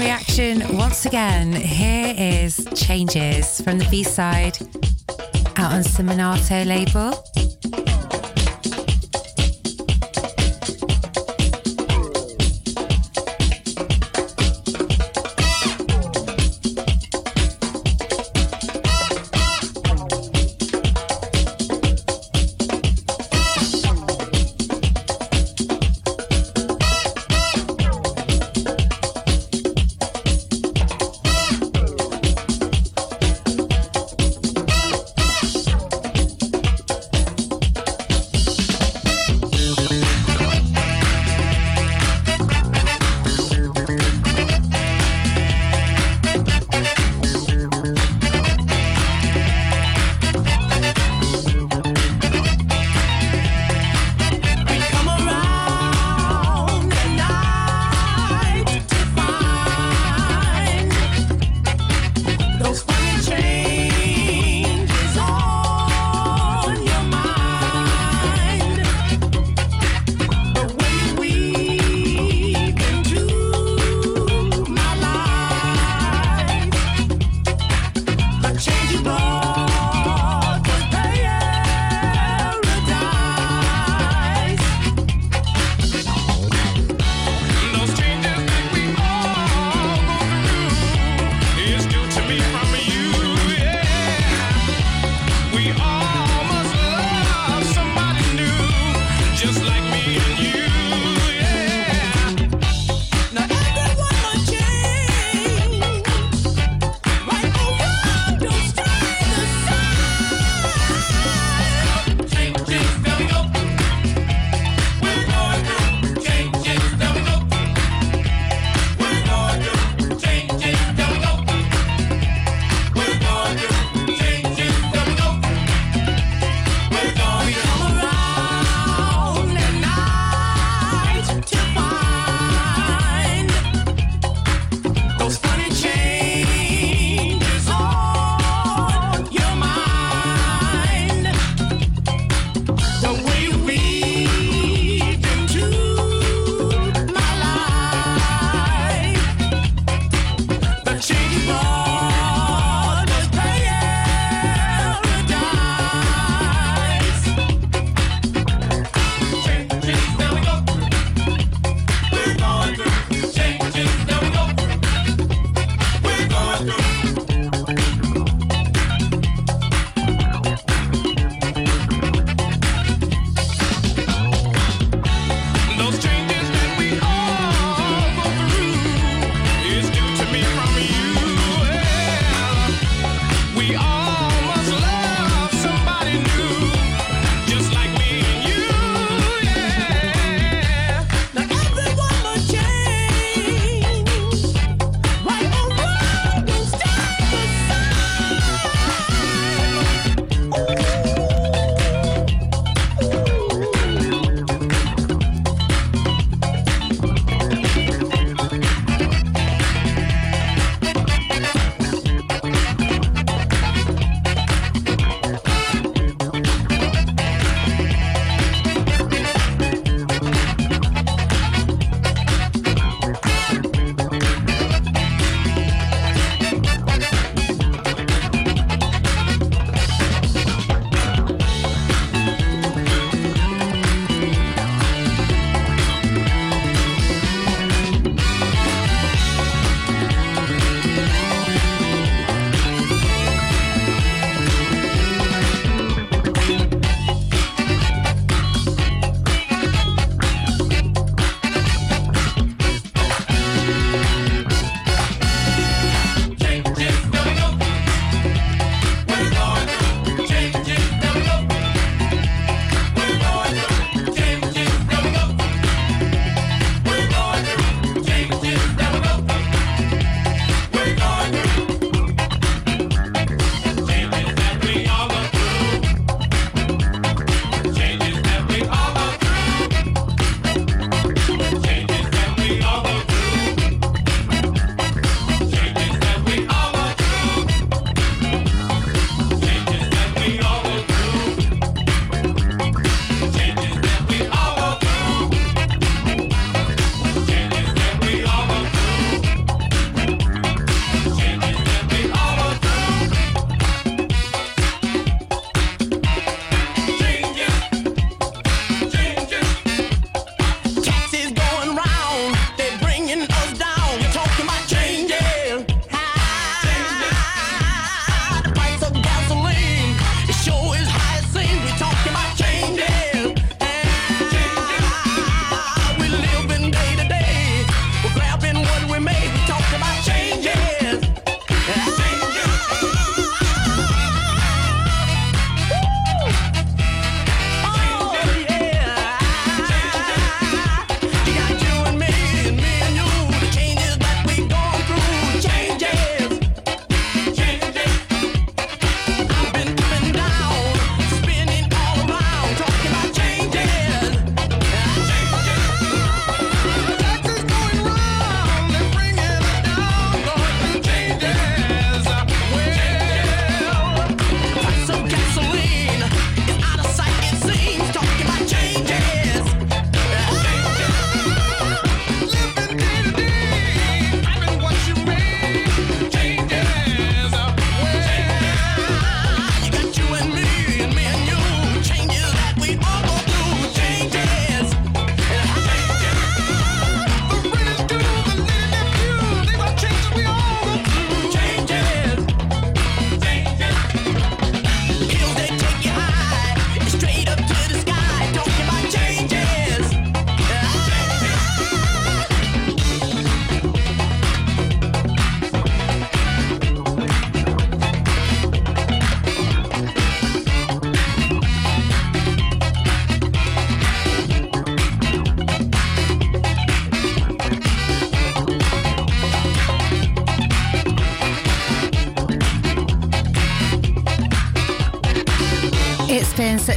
Reaction, 0.00 0.78
once 0.78 1.04
again, 1.04 1.52
here 1.52 2.14
is 2.16 2.66
Changes 2.74 3.60
from 3.60 3.76
the 3.76 3.86
B 3.90 4.02
side 4.02 4.56
out 5.56 5.72
on 5.72 5.82
Seminato 5.82 6.64
label. 6.64 7.22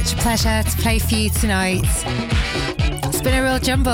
Such 0.02 0.12
a 0.12 0.16
pleasure 0.16 0.62
to 0.68 0.76
play 0.78 0.98
for 0.98 1.14
you 1.14 1.30
tonight. 1.30 1.84
It's 3.04 3.22
been 3.22 3.34
a 3.34 3.44
real 3.44 3.60
jumble 3.60 3.92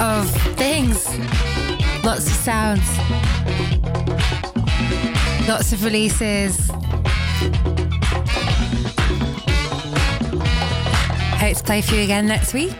of 0.00 0.30
things, 0.56 1.06
lots 2.02 2.26
of 2.26 2.32
sounds, 2.32 2.88
lots 5.46 5.70
of 5.74 5.84
releases. 5.84 6.70
Hope 11.40 11.56
to 11.58 11.62
play 11.62 11.82
for 11.82 11.94
you 11.94 12.04
again 12.04 12.26
next 12.26 12.54
week. 12.54 12.72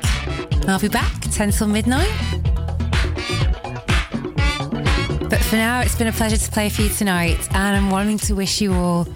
I'll 0.66 0.80
be 0.80 0.88
back 0.88 1.12
10 1.20 1.50
till 1.50 1.66
midnight. 1.66 2.08
But 5.28 5.40
for 5.40 5.56
now, 5.56 5.80
it's 5.80 5.96
been 5.96 6.06
a 6.06 6.12
pleasure 6.12 6.38
to 6.38 6.50
play 6.50 6.70
for 6.70 6.80
you 6.80 6.88
tonight, 6.88 7.46
and 7.54 7.76
I'm 7.76 7.90
wanting 7.90 8.16
to 8.20 8.34
wish 8.34 8.62
you 8.62 8.72
all 8.72 9.06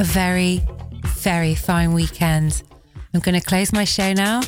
a 0.00 0.04
very, 0.04 0.60
very 1.24 1.54
fine 1.54 1.92
weekend. 1.94 2.62
I'm 3.14 3.20
going 3.20 3.34
to 3.34 3.40
close 3.40 3.72
my 3.72 3.84
show 3.84 4.12
now 4.12 4.40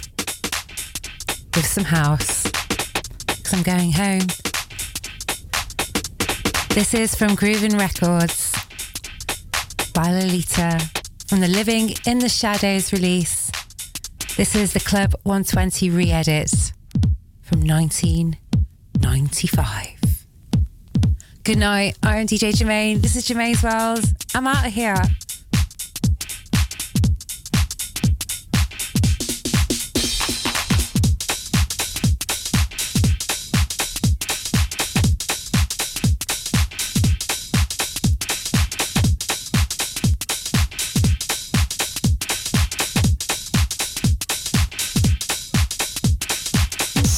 with 1.54 1.64
some 1.64 1.84
house 1.84 2.42
because 3.26 3.54
I'm 3.54 3.62
going 3.62 3.92
home. 3.92 4.26
This 6.74 6.92
is 6.92 7.14
from 7.14 7.30
Groovin 7.30 7.78
Records 7.78 8.52
by 9.94 10.12
Lolita 10.12 10.78
from 11.26 11.40
the 11.40 11.48
Living 11.48 11.94
in 12.06 12.18
the 12.18 12.28
Shadows 12.28 12.92
release. 12.92 13.50
This 14.36 14.54
is 14.54 14.74
the 14.74 14.80
Club 14.80 15.14
120 15.22 15.88
re 15.88 16.12
edit 16.12 16.50
from 17.40 17.66
1995. 17.66 20.26
Good 21.42 21.56
night. 21.56 21.96
I'm 22.02 22.26
DJ 22.26 22.54
Germaine. 22.54 23.00
This 23.00 23.16
is 23.16 23.24
Germaine's 23.24 23.62
World. 23.62 24.04
I'm 24.34 24.46
out 24.46 24.66
of 24.66 24.74
here. 24.74 25.02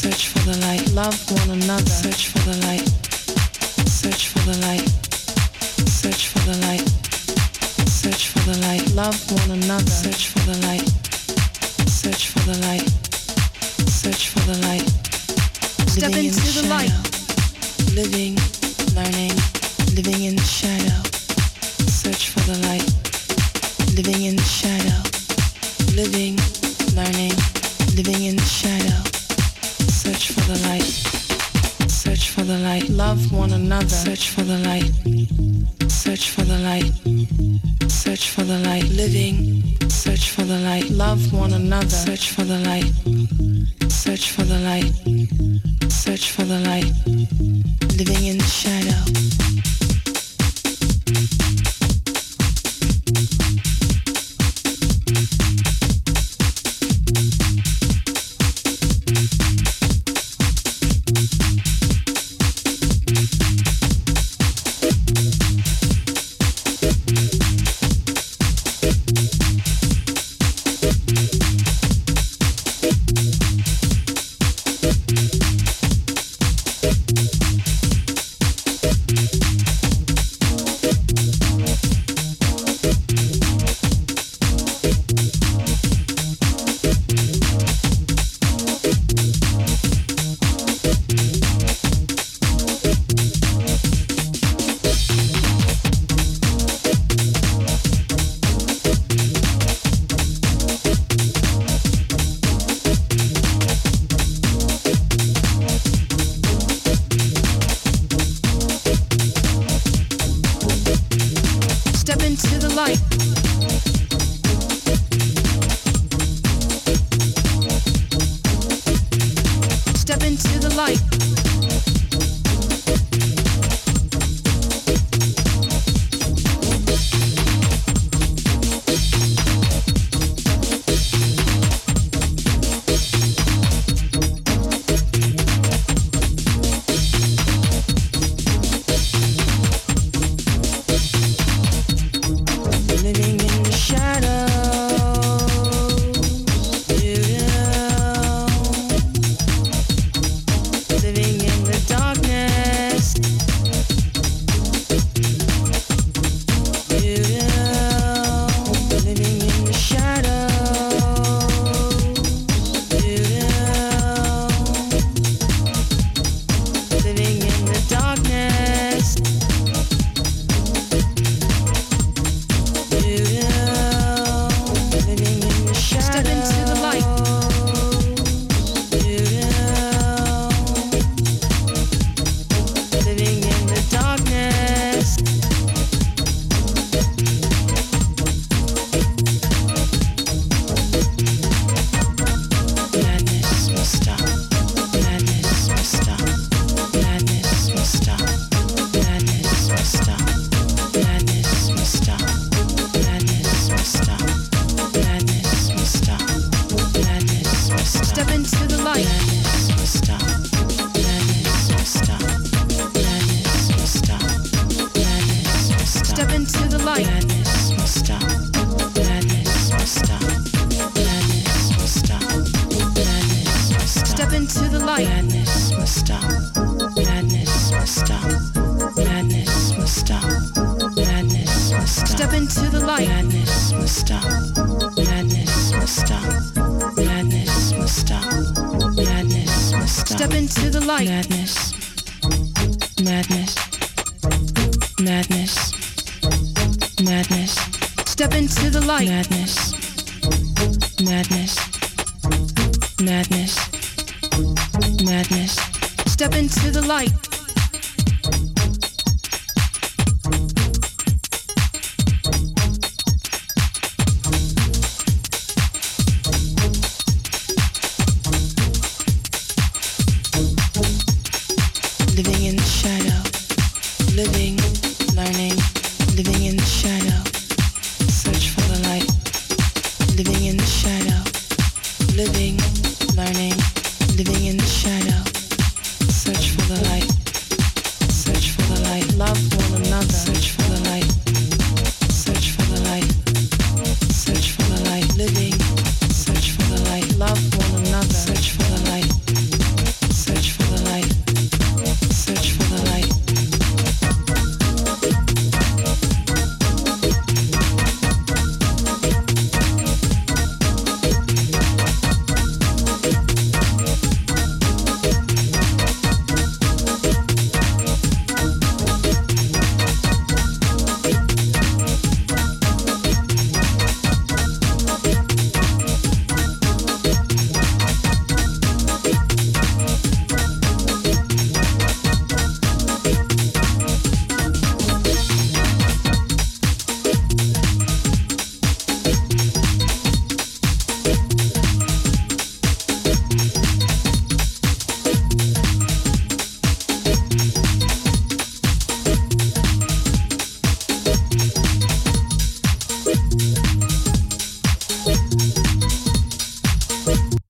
Search 0.01 0.29
for 0.29 0.39
the 0.51 0.57
light, 0.67 0.89
love 0.93 1.19
one 1.33 1.51
another. 1.59 1.91
Search 1.91 2.29
for 2.29 2.39
the 2.51 2.57
light, 2.67 2.89
search 3.89 4.29
for 4.29 4.39
the 4.47 4.57
light, 4.63 4.89
search 5.91 6.29
for 6.29 6.39
the 6.47 6.57
light, 6.67 6.89
search 7.91 8.29
for 8.29 8.39
the 8.51 8.59
light, 8.67 8.87
love 8.95 9.19
one 9.33 9.51
another. 9.59 9.91
Search 9.91 10.29
for 10.29 10.39
the 10.51 10.57
light, 10.69 10.89
search 11.91 12.29
for 12.29 12.39
the 12.47 12.59
light, 12.69 12.89
search 13.91 14.29
for 14.29 14.41
the 14.47 14.59
light. 14.69 14.89
Step 15.91 16.11
Living 16.11 16.27
in 16.27 16.33
into 16.33 16.63
the 16.63 16.69
light. 16.69 16.91
shadow. 16.91 17.95
Living, 17.99 18.35
learning, 18.95 19.35
living 19.97 20.23
in 20.31 20.39
shadow. 20.39 21.03
Search 21.91 22.31
for 22.31 22.41
the 22.47 22.59
light. 22.71 22.87
Living 23.97 24.23
in 24.23 24.39
shadow. 24.39 25.03
Living, 25.99 26.39
learning, 26.95 27.35
living 27.97 28.23
in 28.31 28.39
shadow. 28.39 29.18
Search 29.89 30.33
for 30.33 30.41
the 30.53 30.59
light. 30.69 31.89
Search 31.91 32.31
for 32.31 32.43
the 32.43 32.59
light. 32.59 32.89
Love 32.89 33.33
one 33.33 33.53
another. 33.53 33.89
Search 33.89 34.31
for 34.31 34.43
the 34.43 34.59
light. 34.59 34.93
Search 35.91 36.31
for 36.31 36.43
the 36.43 36.59
light. 36.59 36.93
Search 37.91 38.31
for 38.31 38.43
the 38.43 38.59
light. 38.61 38.89
Living. 38.91 39.63
Search 39.89 40.31
for 40.31 40.43
the 40.43 40.59
light. 40.61 40.91
Love 40.91 41.33
one 41.33 41.53
another. 41.53 41.89
Search 41.89 42.31
for 42.31 42.45
the 42.45 42.59
light. 42.61 42.93
Search 43.91 44.31
for 44.31 44.43
the 44.43 44.59
light. 44.61 44.93
Search 45.91 46.31
for 46.31 46.45
the 46.45 46.61
light. 46.61 46.93
Living 47.99 48.25
in 48.27 48.39
the 48.39 48.45
shadow. 48.45 49.48